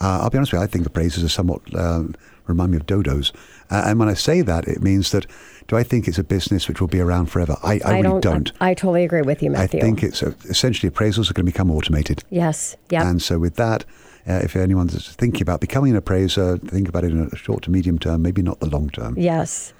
[0.00, 2.04] uh, I'll be honest with you, I think appraisers are somewhat uh,
[2.48, 3.32] remind me of dodos.
[3.70, 5.26] Uh, and when I say that, it means that
[5.66, 7.56] do I think it's a business which will be around forever?
[7.62, 8.50] I, I, really don't.
[8.60, 9.80] I, I totally agree with you, Matthew.
[9.80, 12.24] I think it's uh essentially appraisals are going to become automated.
[12.30, 12.76] yes.
[12.90, 13.08] Yeah.
[13.08, 13.84] And so with that,
[14.26, 17.70] uh, if anyone's thinking about becoming an appraiser, think about it in a short to
[17.70, 19.14] medium term, maybe not the long term.
[19.18, 19.72] Yes.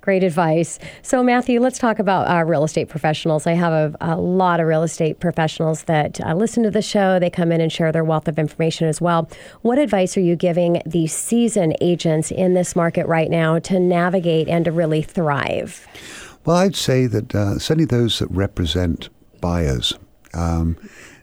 [0.00, 0.78] Great advice.
[1.02, 3.46] So, Matthew, let's talk about uh, real estate professionals.
[3.46, 7.18] I have a, a lot of real estate professionals that uh, listen to the show.
[7.18, 9.28] They come in and share their wealth of information as well.
[9.62, 14.48] What advice are you giving the seasoned agents in this market right now to navigate
[14.48, 15.86] and to really thrive?
[16.44, 19.08] Well, I'd say that uh, certainly those that represent
[19.40, 19.94] buyers
[20.36, 20.76] um,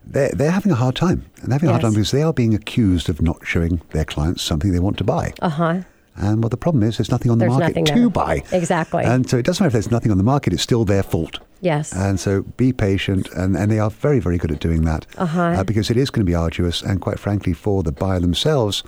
[0.06, 1.24] they're, they're having a hard time.
[1.40, 4.04] And they're having a hard time because they are being accused of not showing their
[4.04, 5.32] clients something they want to buy.
[5.40, 5.80] Uh huh.
[6.16, 8.08] And well, the problem is there's nothing on the There's market to there.
[8.08, 8.42] buy.
[8.52, 9.02] Exactly.
[9.04, 11.40] And so it doesn't matter if there's nothing on the market, it's still their fault.
[11.60, 11.92] Yes.
[11.92, 15.64] And so be patient, and, and they are very, very good at doing that Uh-huh.
[15.64, 16.82] because it is going to be arduous.
[16.82, 18.82] And quite frankly, for the buyer themselves,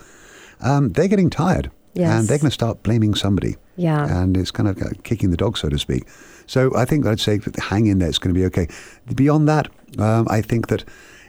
[0.60, 1.70] um, they're getting tired.
[1.94, 2.10] Yes.
[2.20, 3.56] And they're going to start blaming somebody.
[3.76, 4.06] Yeah.
[4.22, 6.06] And it's kind of uh, kicking the dog, so to speak.
[6.46, 8.68] So I think I'd say hang in there, it's going to be okay.
[9.14, 9.68] Beyond that,
[9.98, 10.84] um, I think that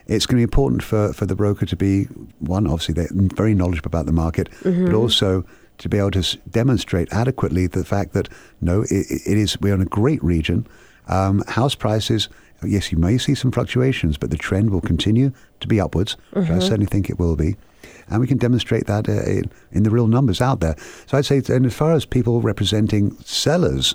[0.06, 2.04] it's going to be important for, for the broker to be,
[2.40, 4.84] one, obviously, they're very knowledgeable about the market, Mm-hmm.
[4.86, 5.44] but also
[5.78, 8.28] to be able to demonstrate adequately the fact that,
[8.60, 10.66] no, it, it is, we're in a great region.
[11.08, 12.28] Um, house prices,
[12.62, 16.16] yes, you may see some fluctuations, but the trend will continue to be upwards.
[16.34, 16.52] Mm-hmm.
[16.52, 17.56] I certainly think it will be.
[18.10, 20.76] And we can demonstrate that uh, in, in the real numbers out there.
[21.06, 23.94] So I'd say, and as far as people representing sellers,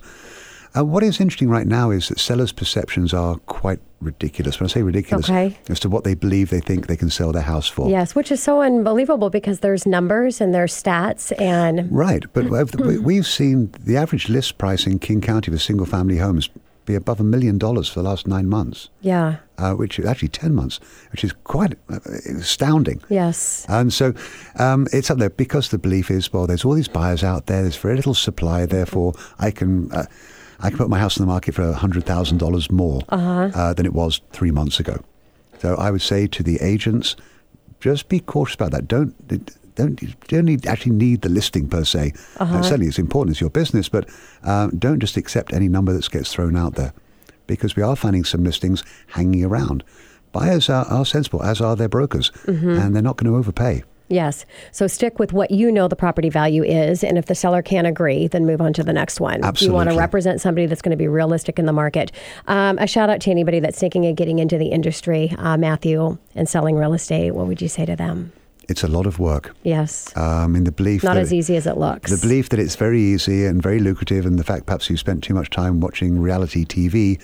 [0.76, 4.60] uh, what is interesting right now is that sellers' perceptions are quite ridiculous.
[4.60, 5.58] When I say ridiculous, Okay.
[5.70, 7.90] as to what they believe they think they can sell their house for.
[7.90, 12.50] Yes, which is so unbelievable because there's numbers and there's stats and Right, but
[13.04, 16.50] we've- seen the average list price in King County for single-family homes
[16.86, 19.38] be above a million dollars for the last nine months, yeah.
[19.58, 20.82] uh, which is actually ten months,
[21.14, 22.00] which is quite uh,
[22.38, 23.02] astounding.
[23.08, 23.66] Yes.
[23.70, 24.14] And so
[24.60, 27.62] um, it's up there because the belief is, well, there's all these buyers out there.
[27.62, 30.06] There's very little supply, therefore I can uh,
[30.60, 33.02] I can put my house on the market for hundred thousand dollars more
[33.56, 35.04] uh than it was three months ago.
[35.60, 37.16] So I would say to the agents,
[37.80, 38.88] just be cautious about that.
[38.88, 39.14] Don't
[39.76, 42.14] don't you don't need, actually need the listing per se.
[42.40, 43.34] Uh, certainly, it's important.
[43.34, 44.08] It's your business, but
[44.44, 46.94] um, don't just accept any number that gets thrown out there,
[47.48, 49.84] because we are finding some listings hanging around.
[50.32, 53.84] Buyers are, are sensible, as are their brokers, and they're not going to overpay.
[54.14, 54.46] Yes.
[54.72, 57.04] So stick with what you know the property value is.
[57.04, 59.44] And if the seller can't agree, then move on to the next one.
[59.44, 59.68] Absolutely.
[59.68, 62.12] You want to represent somebody that's going to be realistic in the market.
[62.48, 66.18] Um, a shout out to anybody that's thinking of getting into the industry, uh, Matthew,
[66.36, 67.32] and selling real estate.
[67.32, 68.32] What would you say to them?
[68.70, 69.56] It's a lot of work.
[69.64, 70.16] Yes.
[70.16, 72.10] Um, in the belief Not as easy as it looks.
[72.12, 75.24] the belief that it's very easy and very lucrative, and the fact perhaps you spent
[75.24, 77.22] too much time watching reality TV,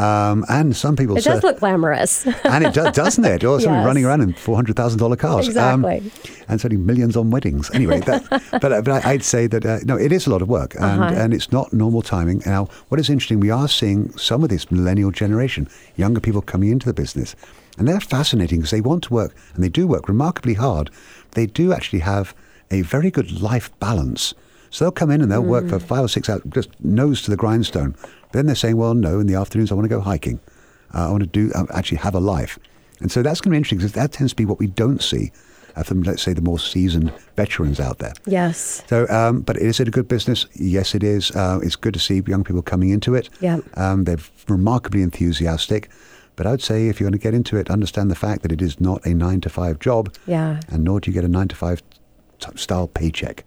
[0.00, 2.26] um, and some people it say, does look glamorous.
[2.44, 3.44] and it does, doesn't it?
[3.44, 3.86] Or somebody Yes.
[3.86, 6.42] running around in four hundred thousand dollar cars, Um, Exactly.
[6.48, 7.70] and spending millions on weddings.
[7.74, 8.22] Anyway, that,
[8.62, 11.02] but uh, but I'd say that uh, no, it is a lot of work, and
[11.02, 11.14] Uh-huh.
[11.22, 12.42] and it's not normal timing.
[12.46, 16.70] Now, what is interesting, we are seeing some of this millennial generation, younger people coming
[16.70, 17.34] into the business,
[17.78, 20.90] and they're fascinating because they want to work and they do work remarkably hard.
[21.32, 22.34] They do actually have
[22.70, 24.34] a very good life balance.
[24.70, 25.70] So they'll come in and they'll work Mm.
[25.70, 27.94] for five or six hours, just nose to the grindstone.
[28.32, 30.38] Then they're saying, well, no, in the afternoons I want to go hiking.
[30.94, 32.58] Uh, I want to do uh, actually have a life.
[33.00, 35.02] And so that's going to be interesting because that tends to be what we don't
[35.02, 35.32] see
[35.76, 38.12] uh, from, let's say, the more seasoned veterans out there.
[38.26, 38.82] yes.
[38.88, 40.46] So, um, but is it a good business?
[40.54, 41.30] Yes, it is.
[41.30, 43.28] Uh, it's good to see young people coming into it.
[43.40, 43.60] Yeah.
[43.74, 44.18] Um, they're
[44.48, 45.88] remarkably enthusiastic.
[46.36, 48.52] But I would say if you're going to get into it, understand the fact that
[48.52, 50.12] it is not a nine to five job.
[50.26, 50.60] Yeah.
[50.68, 51.82] And nor do you get a nine to five
[52.38, 53.44] t- style paycheck.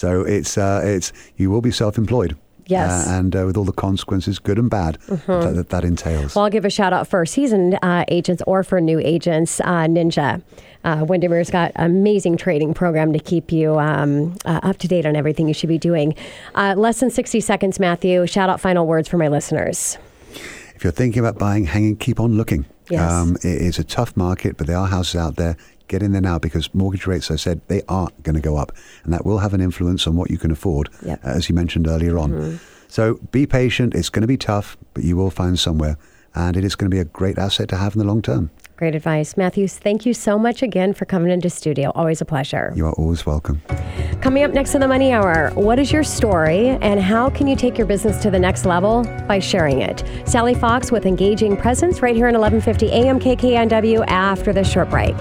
[0.00, 2.34] So it's uh, it's you will be self-employed.
[2.64, 3.06] Yes.
[3.06, 6.34] Uh, and uh, with all the consequences, good and bad, that, that that entails.
[6.34, 9.60] Well, I'll give a shout out for seasoned uh, agents or for new agents.
[9.60, 10.42] Uh, Ninja.
[10.82, 15.04] Uh, Windermere's got an amazing training program to keep you um, uh, up to date
[15.04, 16.14] on everything you should be doing.
[16.54, 18.26] Uh, less than 60 seconds, Matthew.
[18.26, 19.98] Shout out final words for my listeners.
[20.74, 22.64] If you're thinking about buying, hanging, keep on looking.
[22.98, 25.58] Um, it is a tough market, but there are houses out there.
[25.90, 28.70] Get in there now because mortgage rates, I said, they are going to go up,
[29.02, 31.18] and that will have an influence on what you can afford, Yep.
[31.18, 31.28] Mm-hmm.
[31.28, 32.60] uh, as you mentioned earlier on.
[32.86, 33.96] So be patient.
[33.96, 35.96] It's going to be tough, but you will find somewhere,
[36.32, 38.52] and it is going to be a great asset to have in the long term.
[38.76, 39.36] Great advice.
[39.36, 41.90] Matthews, thank you so much again for coming into studio.
[41.96, 42.72] Always a pleasure.
[42.76, 43.60] You are always welcome.
[44.22, 47.56] Coming up next in the Money Hour, what is your story and how can you
[47.56, 50.04] take your business to the next level by sharing it?
[50.24, 55.16] Sally Fox with Engaging Presence right here in 1150 AM KKNW after this short break.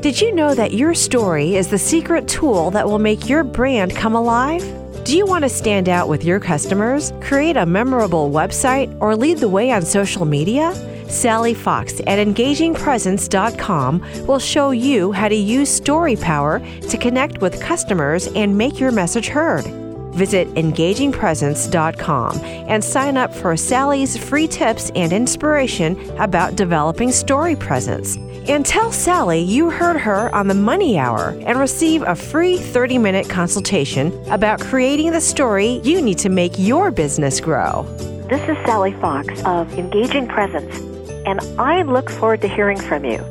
[0.00, 3.96] Did you know that your story is the secret tool that will make your brand
[3.96, 4.62] come alive?
[5.04, 9.38] Do you want to stand out with your customers, create a memorable website, or lead
[9.38, 10.72] the way on social media?
[11.10, 17.60] Sally Fox at engagingpresence.com will show you how to use story power to connect with
[17.60, 19.64] customers and make your message heard.
[20.14, 28.16] Visit engagingpresence.com and sign up for Sally's free tips and inspiration about developing story presence.
[28.48, 32.96] And tell Sally you heard her on the Money Hour and receive a free 30
[32.96, 37.82] minute consultation about creating the story you need to make your business grow.
[38.30, 40.74] This is Sally Fox of Engaging Presence,
[41.26, 43.22] and I look forward to hearing from you.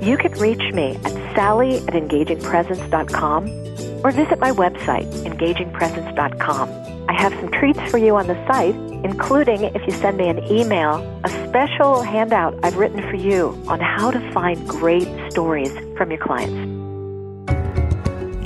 [0.00, 3.71] You can reach me at sally at engagingpresence.com
[4.04, 6.68] or visit my website, engagingpresence.com.
[7.08, 8.74] I have some treats for you on the site,
[9.04, 13.80] including if you send me an email, a special handout I've written for you on
[13.80, 16.82] how to find great stories from your clients.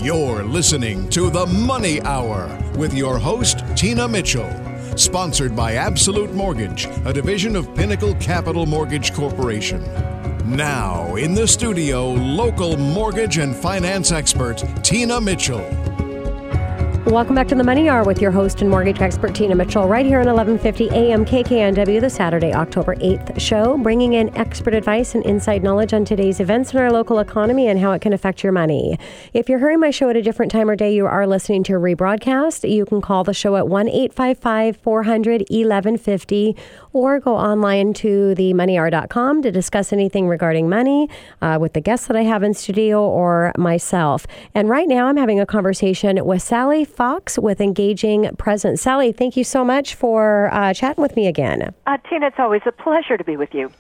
[0.03, 4.49] You're listening to The Money Hour with your host, Tina Mitchell.
[4.97, 9.83] Sponsored by Absolute Mortgage, a division of Pinnacle Capital Mortgage Corporation.
[10.47, 15.86] Now, in the studio, local mortgage and finance expert, Tina Mitchell.
[17.07, 20.05] Welcome back to the Money Hour with your host and mortgage expert Tina Mitchell, right
[20.05, 25.25] here on 1150 AM KKNW, the Saturday, October 8th show, bringing in expert advice and
[25.25, 28.53] inside knowledge on today's events in our local economy and how it can affect your
[28.53, 28.99] money.
[29.33, 31.75] If you're hearing my show at a different time or day, you are listening to
[31.75, 32.69] a rebroadcast.
[32.69, 36.57] You can call the show at 1 855 400 1150
[36.93, 41.09] or go online to themoneyhour.com to discuss anything regarding money
[41.41, 44.27] uh, with the guests that I have in studio or myself.
[44.57, 48.81] And right now, I'm having a conversation with Sally Fox with Engaging Presence.
[48.81, 51.75] Sally, thank you so much for uh, chatting with me again.
[51.87, 53.71] Uh, Tina, it's always a pleasure to be with you.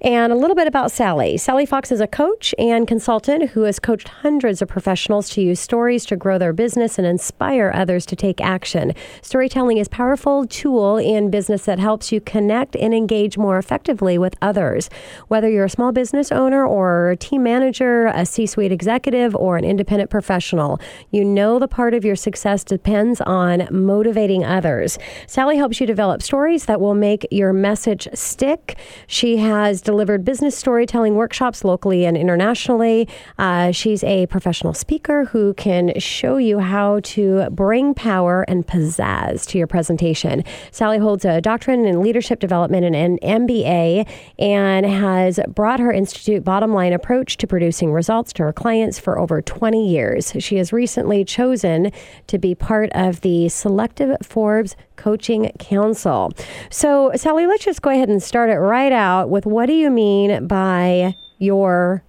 [0.00, 1.36] And a little bit about Sally.
[1.36, 5.60] Sally Fox is a coach and consultant who has coached hundreds of professionals to use
[5.60, 8.92] stories to grow their business and inspire others to take action.
[9.22, 14.18] Storytelling is a powerful tool in business that helps you connect and engage more effectively
[14.18, 14.88] with others.
[15.28, 19.64] Whether you're a small business owner or a team manager, a C-suite executive, or an
[19.64, 24.98] independent professional, you know the part of your success depends on motivating others.
[25.26, 28.78] Sally helps you develop stories that will make your message stick.
[29.06, 33.08] She has has delivered business storytelling workshops locally and internationally.
[33.38, 39.44] Uh, she's a professional speaker who can show you how to bring power and pizzazz
[39.46, 40.44] to your presentation.
[40.70, 44.08] Sally holds a doctorate in leadership development and an MBA
[44.38, 49.18] and has brought her institute bottom line approach to producing results to her clients for
[49.18, 50.32] over 20 years.
[50.38, 51.90] She has recently chosen
[52.28, 56.32] to be part of the Selective Forbes Coaching Council.
[56.70, 59.90] So, Sally, let's just go ahead and start it right out with what do you
[59.90, 62.02] mean by your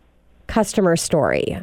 [0.48, 1.58] customer story?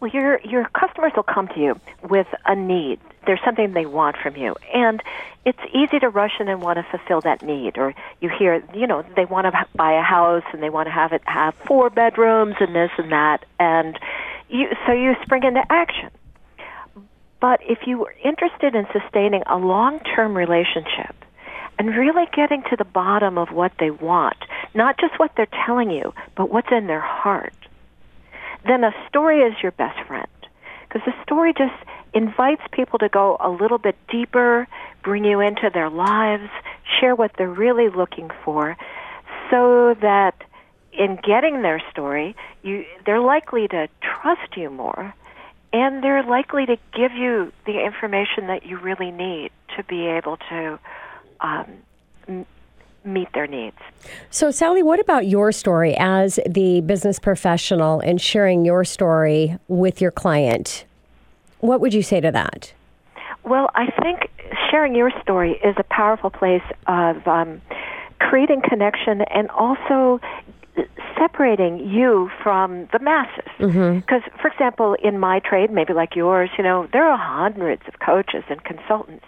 [0.00, 3.00] Well, your your customers will come to you with a need.
[3.26, 5.02] There's something they want from you, and
[5.46, 7.78] it's easy to rush in and want to fulfill that need.
[7.78, 10.90] Or you hear, you know, they want to buy a house and they want to
[10.90, 13.98] have it have four bedrooms and this and that, and
[14.50, 16.10] you so you spring into action.
[17.44, 21.14] But if you are interested in sustaining a long-term relationship
[21.78, 24.38] and really getting to the bottom of what they want,
[24.72, 27.52] not just what they're telling you, but what's in their heart,
[28.66, 30.26] then a story is your best friend.
[30.88, 31.74] Because the story just
[32.14, 34.66] invites people to go a little bit deeper,
[35.02, 36.48] bring you into their lives,
[36.98, 38.74] share what they're really looking for,
[39.50, 40.34] so that
[40.94, 45.12] in getting their story, you, they're likely to trust you more
[45.74, 50.36] and they're likely to give you the information that you really need to be able
[50.48, 50.78] to
[51.40, 51.66] um,
[52.28, 52.46] m-
[53.04, 53.76] meet their needs.
[54.30, 60.00] So, Sally, what about your story as the business professional and sharing your story with
[60.00, 60.84] your client?
[61.58, 62.72] What would you say to that?
[63.42, 64.30] Well, I think
[64.70, 67.60] sharing your story is a powerful place of um,
[68.20, 70.20] creating connection and also
[71.18, 73.44] separating you from the masses.
[73.58, 74.40] Because, mm-hmm.
[74.40, 78.44] for example, in my trade, maybe like yours, you know, there are hundreds of coaches
[78.48, 79.24] and consultants.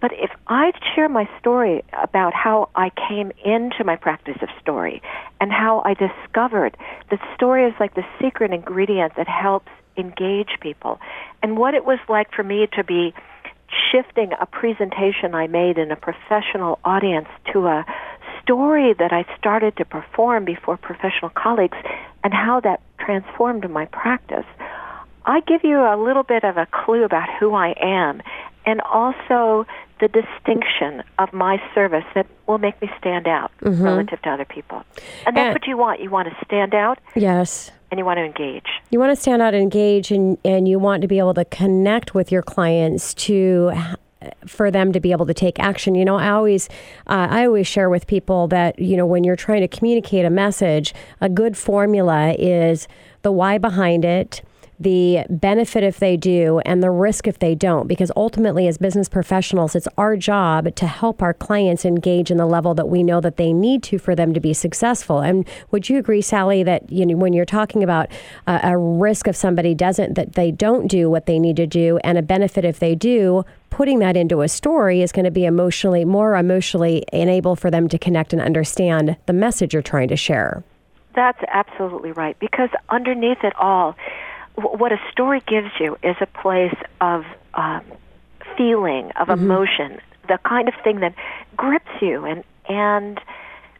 [0.00, 5.02] But if I share my story about how I came into my practice of story
[5.40, 6.76] and how I discovered
[7.10, 10.98] that story is like the secret ingredient that helps engage people,
[11.42, 13.12] and what it was like for me to be
[13.92, 17.84] shifting a presentation I made in a professional audience to a
[18.54, 21.78] story that I started to perform before professional colleagues
[22.24, 24.44] and how that transformed my practice,
[25.24, 28.20] I give you a little bit of a clue about who I am
[28.66, 29.66] and also
[30.00, 33.82] the distinction of my service that will make me stand out Mm-hmm.
[33.84, 34.82] relative to other people.
[35.26, 36.00] And that's And- what you want.
[36.00, 37.70] You want to stand out Yes.
[37.92, 38.66] and you want to engage.
[38.90, 41.44] You want to stand out and engage, and, and you want to be able to
[41.44, 43.70] connect with your clients to
[44.46, 45.94] for them to be able to take action.
[45.94, 46.68] You know, I always
[47.06, 50.30] uh, I always share with people that you know when you're trying to communicate a
[50.30, 52.88] message, a good formula is
[53.22, 54.42] the why behind it.
[54.80, 57.86] The benefit if they do, and the risk if they don't.
[57.86, 62.46] Because ultimately, as business professionals, it's our job to help our clients engage in the
[62.46, 65.20] level that we know that they need to for them to be successful.
[65.20, 68.08] And would you agree, Sally, that you know when you're talking about
[68.46, 71.98] uh, a risk if somebody doesn't, that they don't do what they need to do,
[72.02, 75.44] and a benefit if they do, putting that into a story is going to be
[75.44, 80.16] emotionally more emotionally enable for them to connect and understand the message you're trying to
[80.16, 80.64] share.
[81.14, 82.38] That's absolutely right.
[82.38, 83.96] Because underneath it all,
[84.60, 87.82] what a story gives you is a place of um,
[88.56, 91.14] feeling, of emotion, the kind of thing that
[91.56, 93.20] grips you and and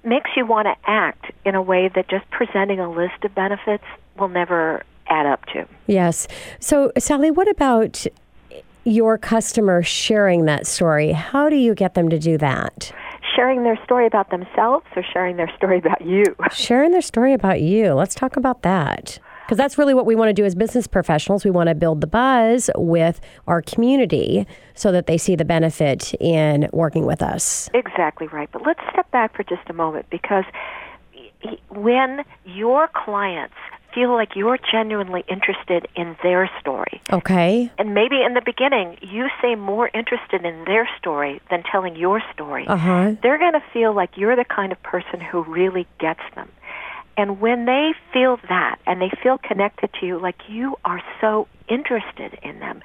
[0.03, 3.85] makes you want to act in a way that just presenting a list of benefits
[4.19, 5.67] will never add up to.
[5.87, 6.27] Yes.
[6.59, 8.07] So, Sally, what about
[8.85, 11.13] your customer sharing that story?
[11.13, 12.93] How do you get them to do that?
[13.37, 16.25] Sharing their story about themselves or sharing their story about you.
[16.53, 17.93] Sharing their story about you.
[17.93, 19.19] Let's talk about that.
[19.51, 21.45] Because that's really what we want to do as business professionals.
[21.45, 26.15] We want to build the buzz with our community so that they see the benefit
[26.21, 27.69] in working with us.
[27.75, 28.49] Exactly right.
[28.53, 30.45] But let's step back for just a moment because
[31.69, 33.55] when your clients
[33.93, 37.73] feel like you're genuinely interested in their story, Okay.
[37.77, 42.23] and maybe in the beginning you seem more interested in their story than telling your
[42.33, 43.13] story, Uh huh.
[43.21, 46.49] they're going to feel like you're the kind of person who really gets them.
[47.17, 51.49] And when they feel that and they feel connected to you like you are so
[51.69, 52.83] interested in them,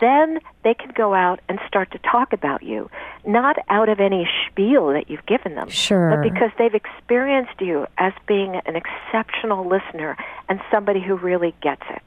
[0.00, 2.90] then they can go out and start to talk about you,
[3.26, 6.10] not out of any spiel that you've given them, Sure.
[6.10, 10.16] but because they've experienced you as being an exceptional listener
[10.48, 12.02] and somebody who really gets it.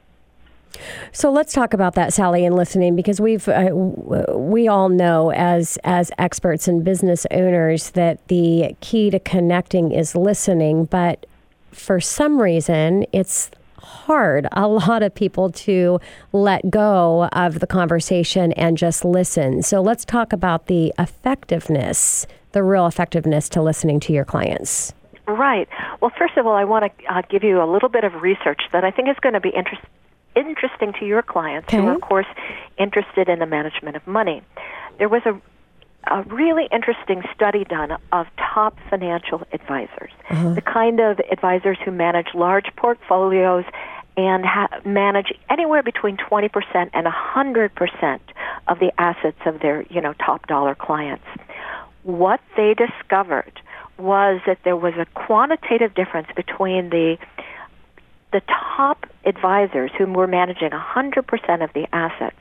[1.12, 5.78] So let's talk about that, Sally, and listening, because we've uh, we all know as
[5.84, 10.86] as experts and business owners that the key to connecting is listening.
[10.86, 11.26] But
[11.74, 16.00] for some reason, it's hard a lot of people to
[16.32, 19.62] let go of the conversation and just listen.
[19.62, 24.94] So let's talk about the effectiveness, the real effectiveness to listening to your clients.
[25.26, 25.68] Right.
[26.00, 28.60] Well, first of all, I want to uh, give you a little bit of research
[28.72, 29.82] that I think is going to be interest,
[30.36, 32.26] interesting to your clients who are, of course,
[32.78, 34.42] interested in the management of money.
[34.98, 35.40] There was a,
[36.06, 40.54] a really interesting study done of top financial advisors, uh-huh.
[40.54, 43.64] the kind of advisors who manage large portfolios
[44.16, 48.20] and ha- manage anywhere between 20% and 100%
[48.68, 51.24] of the assets of their, you know, top dollar clients.
[52.02, 53.60] What they discovered
[53.98, 57.16] was that there was a quantitative difference between the
[58.32, 62.40] the top advisors who were managing 100% of the assets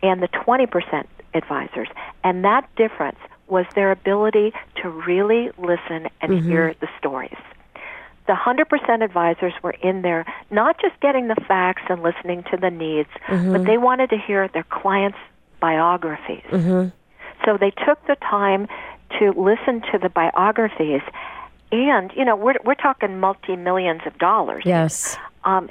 [0.00, 1.88] and the 20% advisors.
[2.22, 3.18] And that difference
[3.48, 6.48] was their ability to really listen and mm-hmm.
[6.48, 7.36] hear the stories.
[8.26, 12.70] The 100% advisors were in there not just getting the facts and listening to the
[12.70, 13.52] needs, mm-hmm.
[13.52, 15.18] but they wanted to hear their clients'
[15.60, 16.44] biographies.
[16.50, 16.88] Mm-hmm.
[17.44, 18.66] So they took the time
[19.18, 21.02] to listen to the biographies,
[21.70, 24.64] and you know we're we're talking multi millions of dollars.
[24.64, 25.18] Yes.
[25.44, 25.68] Um,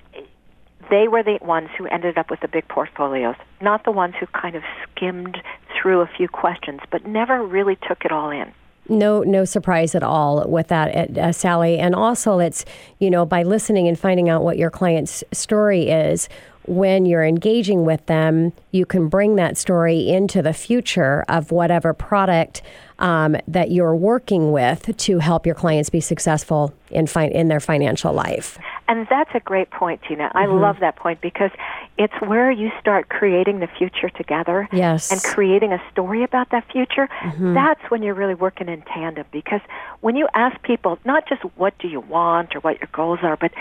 [0.89, 4.27] they were the ones who ended up with the big portfolios, not the ones who
[4.27, 5.41] kind of skimmed
[5.79, 8.51] through a few questions, but never really took it all in.
[8.89, 11.79] No, no surprise at all with that, uh, Sally.
[11.79, 12.65] And also, it's
[12.99, 16.27] you know by listening and finding out what your client's story is.
[16.65, 21.93] When you're engaging with them, you can bring that story into the future of whatever
[21.93, 22.61] product
[22.99, 27.59] um, that you're working with to help your clients be successful in fi- in their
[27.59, 28.57] financial life.
[28.87, 30.31] And that's a great point, Tina.
[30.33, 30.59] I mm-hmm.
[30.61, 31.51] love that point because
[31.97, 35.11] it's where you start creating the future together Yes.
[35.11, 37.07] and creating a story about that future.
[37.21, 37.53] Mm-hmm.
[37.53, 39.61] That's when you're really working in tandem because
[40.01, 43.37] when you ask people not just what do you want or what your goals are,
[43.37, 43.51] but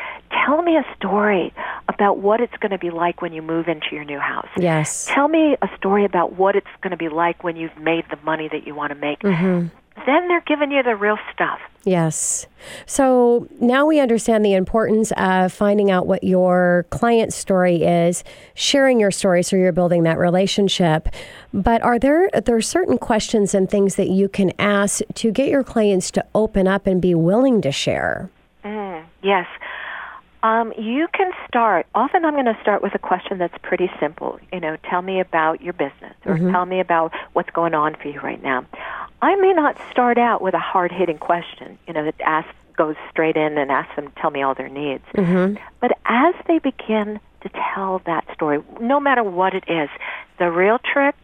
[0.45, 1.53] tell me a story
[1.89, 4.49] about what it's going to be like when you move into your new house.
[4.57, 5.07] Yes.
[5.07, 8.19] Tell me a story about what it's going to be like when you've made the
[8.25, 9.21] money that you want to make.
[9.21, 9.69] Mm-hmm.
[10.07, 11.61] Then they're giving you the real stuff.
[11.85, 12.47] Yes.
[12.87, 18.23] So now we understand the importance of finding out what your client's story is,
[18.55, 21.09] sharing your story so you're building that relationship.
[21.53, 25.49] But are there there are certain questions and things that you can ask to get
[25.49, 28.31] your clients to open up and be willing to share?
[28.65, 29.47] Mm, yes.
[30.45, 31.87] Um, you can start.
[31.95, 34.41] Often, I'm going to start with a question that's pretty simple.
[34.53, 36.51] You know, tell me about your business, or Mm-hmm.
[36.51, 38.65] tell me about what's going on for you right now.
[39.23, 41.79] I may not start out with a hard-hitting question.
[41.87, 44.69] You know, that asks goes straight in and asks them to tell me all their
[44.69, 45.05] needs.
[45.15, 45.63] Mm-hmm.
[45.81, 49.91] But as they begin to tell that story, no matter what it is,
[50.39, 51.15] the real trick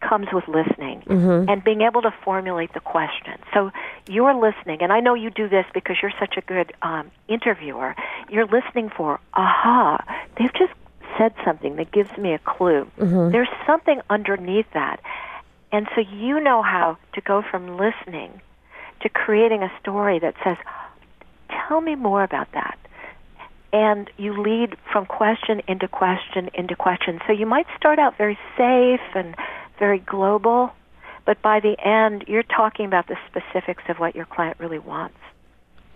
[0.00, 1.02] comes with listening
[1.48, 3.38] and being able to formulate the question.
[3.52, 3.72] So
[4.06, 7.96] you're listening, and I know you do this because you're such a good um, interviewer.
[8.28, 10.04] You're listening for, aha,
[10.36, 10.72] they've just
[11.16, 12.88] said something that gives me a clue.
[13.30, 15.00] There's something underneath that.
[15.72, 18.40] And so you know how to go from listening
[19.02, 20.56] to creating a story that says,
[21.50, 22.78] tell me more about that
[23.72, 27.20] and you lead from question into question into question.
[27.26, 29.34] So you might start out very safe and
[29.78, 30.72] very global,
[31.24, 35.18] but by the end, you're talking about the specifics of what your client really wants.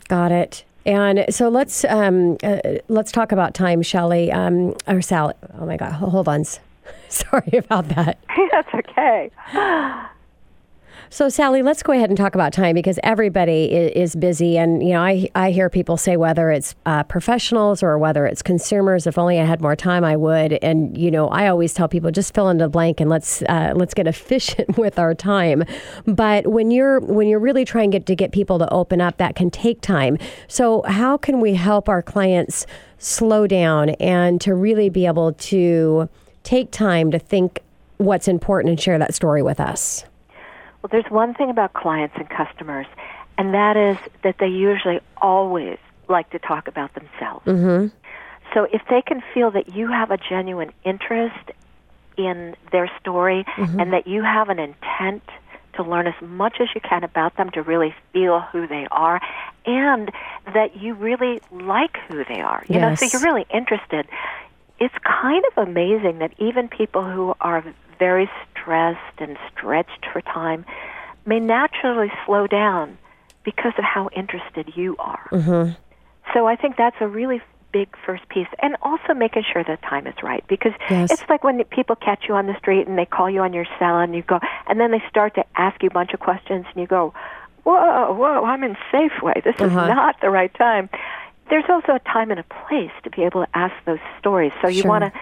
[0.09, 0.65] Got it.
[0.85, 2.59] And so let's um, uh,
[2.89, 5.35] let's talk about time, Shelley, um, or Sally.
[5.59, 6.45] Oh my God, hold on.
[7.09, 8.19] Sorry about that.
[8.51, 9.31] That's okay.
[11.13, 14.95] So, Sally, let's go ahead and talk about time because everybody is, busy, and you
[14.95, 19.07] know, I I hear people say whether it's uh, professionals or whether it's consumers.
[19.07, 20.55] If only I had more time, I would.
[20.63, 23.75] And you know, I always tell people just fill in the blank and let's uh,
[23.77, 25.65] let's get efficient with our time.
[26.07, 29.19] But when you're when you're really trying to get, to get people to open up,
[29.19, 30.17] that can take time.
[30.49, 32.67] So, how can we help our clients
[32.97, 36.09] slow down and to really be able to
[36.43, 37.61] take time to think
[37.99, 40.05] what's important and share that story with us?
[40.83, 42.87] Well, there's one thing about clients and customers,
[43.39, 45.79] and that is that they usually always
[46.09, 47.47] like to talk about themselves.
[47.47, 47.89] Mm-hmm.
[48.53, 51.53] So if they can feel that you have a genuine interest
[52.17, 55.23] in their story and that you have an intent
[55.75, 59.21] to learn as much as you can about them to really feel who they are
[59.65, 60.11] and
[60.53, 62.65] that you really like who they are.
[62.69, 64.07] You know, so you're really interested.
[64.85, 67.63] It's kind of amazing that even people who are
[68.01, 70.65] very stressed and stretched for time
[71.25, 72.99] may naturally slow down
[73.45, 75.29] because of how interested you are.
[75.31, 75.73] Mm-hmm.
[76.35, 77.41] So I think that's a really
[77.73, 81.11] big first piece, and also making sure the time is right because Yes.
[81.13, 83.67] it's like when people catch you on the street and they call you on your
[83.79, 86.67] cell and you go, and then they start to ask you a bunch of questions
[86.71, 87.15] and you go,
[87.65, 89.43] whoa, whoa, I'm in Safeway.
[89.45, 89.67] This Uh-huh.
[89.69, 90.91] is not the right time.
[91.53, 94.53] There's also a time and a place to be able to ask those stories.
[94.63, 94.89] So you Sure.
[94.89, 95.13] want to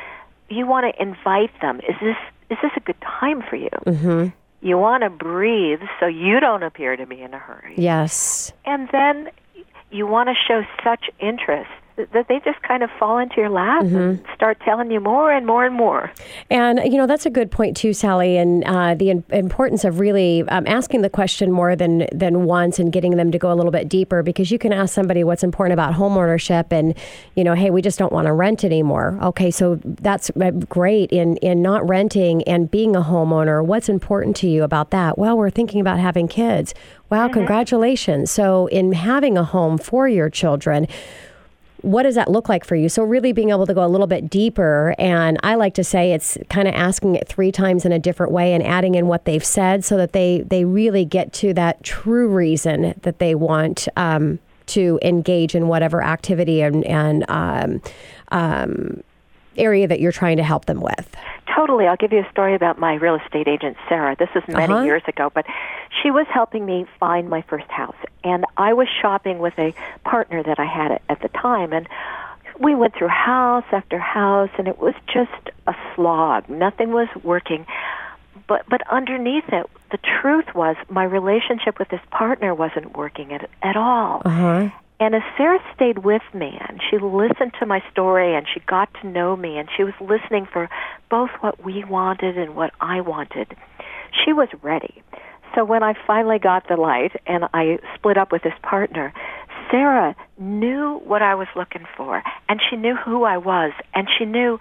[0.49, 1.81] you want to invite them.
[1.89, 2.17] Is this
[2.51, 3.71] is this a good time for you?
[3.85, 4.29] Mm-hmm.
[4.63, 7.75] You want to breathe so you don't appear to be in a hurry.
[7.77, 8.53] Yes.
[8.65, 9.31] And then
[9.91, 11.71] you want to show such interest
[12.13, 15.47] that- they just kind of fall into your lap and start telling you more and
[15.47, 16.11] more and more.
[16.51, 19.99] And, you know, that's a good point, too, Sally, and uh, the in- importance of
[20.01, 23.55] really um, asking the question more than, than once and getting them to go a
[23.55, 26.95] little bit deeper because you can ask somebody what's important about homeownership and,
[27.35, 29.19] you know, hey, we just don't want to rent anymore.
[29.23, 33.65] Okay, so that's uh, great in, in not renting and being a homeowner.
[33.65, 35.19] What's important to you about that?
[35.19, 36.75] Well, we're thinking about having kids.
[37.11, 38.31] Wow, congratulations.
[38.31, 40.87] So, in having a home for your children,
[41.83, 42.89] what does that look like for you?
[42.89, 44.95] So, really being able to go a little bit deeper.
[44.99, 48.33] And I like to say it's kind of asking it three times in a different
[48.33, 51.83] way and adding in what they've said so that they, they really get to that
[51.83, 57.83] true reason that they want um, to engage in whatever activity and, and um,
[58.31, 59.03] um,
[59.57, 61.17] area that you're trying to help them with.
[61.61, 61.87] Totally.
[61.87, 64.17] I'll give you a story about my real estate agent, Sarah.
[64.19, 64.83] This is many Uh-huh.
[64.83, 65.45] years ago, but
[66.01, 67.97] she was helping me find my first house.
[68.25, 71.75] And I was shopping with a partner that I had at, the time.
[71.75, 71.87] And
[72.59, 76.49] we went through house after house, and it was just a slog.
[76.49, 77.67] Nothing was working.
[78.47, 83.51] But, but underneath it, the truth was my relationship with this partner wasn't working at,
[83.63, 84.23] at all.
[84.25, 84.71] Uh-huh.
[85.01, 88.93] And as Sarah stayed with me and she listened to my story and she got
[89.01, 90.69] to know me and she was listening for
[91.09, 93.57] both what we wanted and what I wanted,
[94.25, 95.03] she was ready.
[95.55, 99.13] So when I finally got the light and I split up with this partner,
[99.71, 104.27] Sarah knew what I was looking for and she knew who I was and she
[104.27, 104.59] knew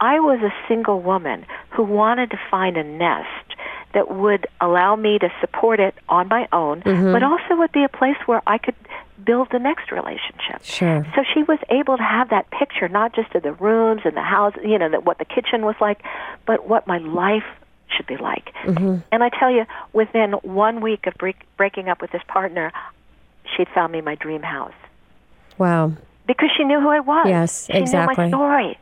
[0.00, 3.26] I was a single woman who wanted to find a nest
[3.92, 7.12] that would allow me to support it on my own, mm-hmm.
[7.12, 8.76] but also would be a place where I could
[9.24, 10.62] build the next relationship.
[10.62, 11.06] Sure.
[11.14, 14.22] So she was able to have that picture, not just of the rooms and the
[14.22, 16.02] house, you know, that what the kitchen was like,
[16.46, 17.44] but what my life
[17.88, 18.52] should be like.
[18.64, 18.98] Mm-hmm.
[19.12, 22.72] And I tell you, within one week of break, breaking up with this partner,
[23.56, 24.72] she'd found me my dream house
[25.58, 25.92] Wow.
[26.26, 27.26] because she knew who I was.
[27.28, 28.24] Yes, she knew exactly.
[28.24, 28.78] my story.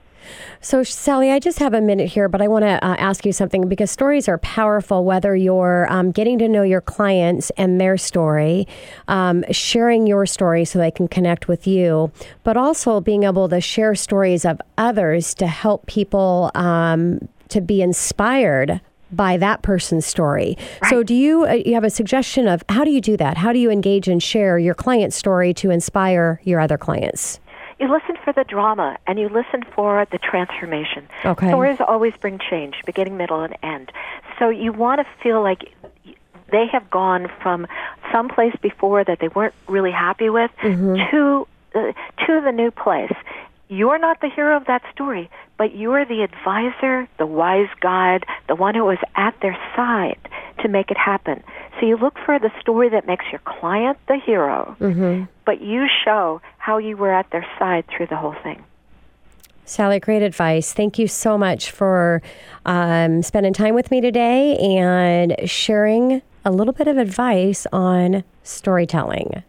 [0.60, 3.32] So, Sally, I just have a minute here, but I want to uh, ask you
[3.32, 7.96] something because stories are powerful, whether you're um, getting to know your clients and their
[7.96, 8.66] story,
[9.06, 12.10] um, sharing your story so they can connect with you,
[12.44, 17.82] but also being able to share stories of others to help people um, to be
[17.82, 20.56] inspired by that person's story.
[20.82, 20.90] Right.
[20.90, 23.36] So do you uh, you have a suggestion of how do you do that?
[23.36, 27.40] How do you engage and share your client's story to inspire your other clients?
[27.78, 31.08] You listen for the drama and you listen for the transformation.
[31.24, 31.48] Okay.
[31.48, 33.92] Stories always bring change, beginning, middle, and end.
[34.38, 35.72] So you want to feel like
[36.50, 37.66] they have gone from
[38.10, 40.96] some place before that they weren't really happy with mm-hmm.
[41.10, 41.92] to uh,
[42.26, 43.12] to the new place.
[43.68, 48.54] You're not the hero of that story, but you're the advisor, the wise guide, the
[48.54, 50.18] one who was at their side
[50.60, 51.42] to make it happen.
[51.78, 55.24] So you look for the story that makes your client the hero, mm-hmm.
[55.44, 58.64] but you show how you were at their side through the whole thing.
[59.64, 60.72] Sally, great advice.
[60.72, 62.22] Thank you so much for
[62.64, 69.42] um, spending time with me today and sharing a little bit of advice on storytelling.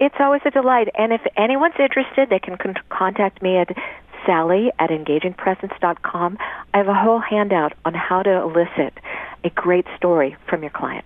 [0.00, 0.88] It's always a delight.
[0.98, 3.68] And if anyone's interested, they can con- contact me at
[4.26, 6.38] sally at engagingpresence.com.
[6.72, 8.98] I have a whole handout on how to elicit
[9.44, 11.04] a great story from your client.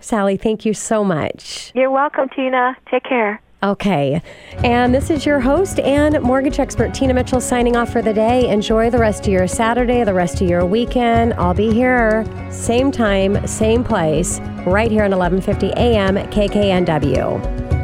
[0.00, 1.72] Sally, thank you so much.
[1.74, 2.76] You're welcome, Tina.
[2.90, 3.40] Take care.
[3.60, 4.22] Okay.
[4.58, 8.48] And this is your host and mortgage expert, Tina Mitchell, signing off for the day.
[8.48, 11.34] Enjoy the rest of your Saturday, the rest of your weekend.
[11.34, 16.14] I'll be here, same time, same place, right here at 1150 a.m.
[16.30, 17.77] KKNW.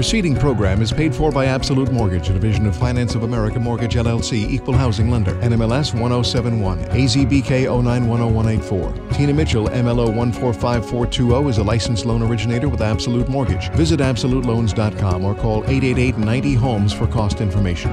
[0.00, 3.96] Preceding program is paid for by Absolute Mortgage, a division of Finance of America Mortgage
[3.96, 9.14] LLC, equal housing lender, NMLS 1071, AZBK 0910184.
[9.14, 13.70] Tina Mitchell, MLO 145420, is a licensed loan originator with Absolute Mortgage.
[13.72, 17.90] Visit AbsoluteLoans.com or call 888 90 Homes for cost information.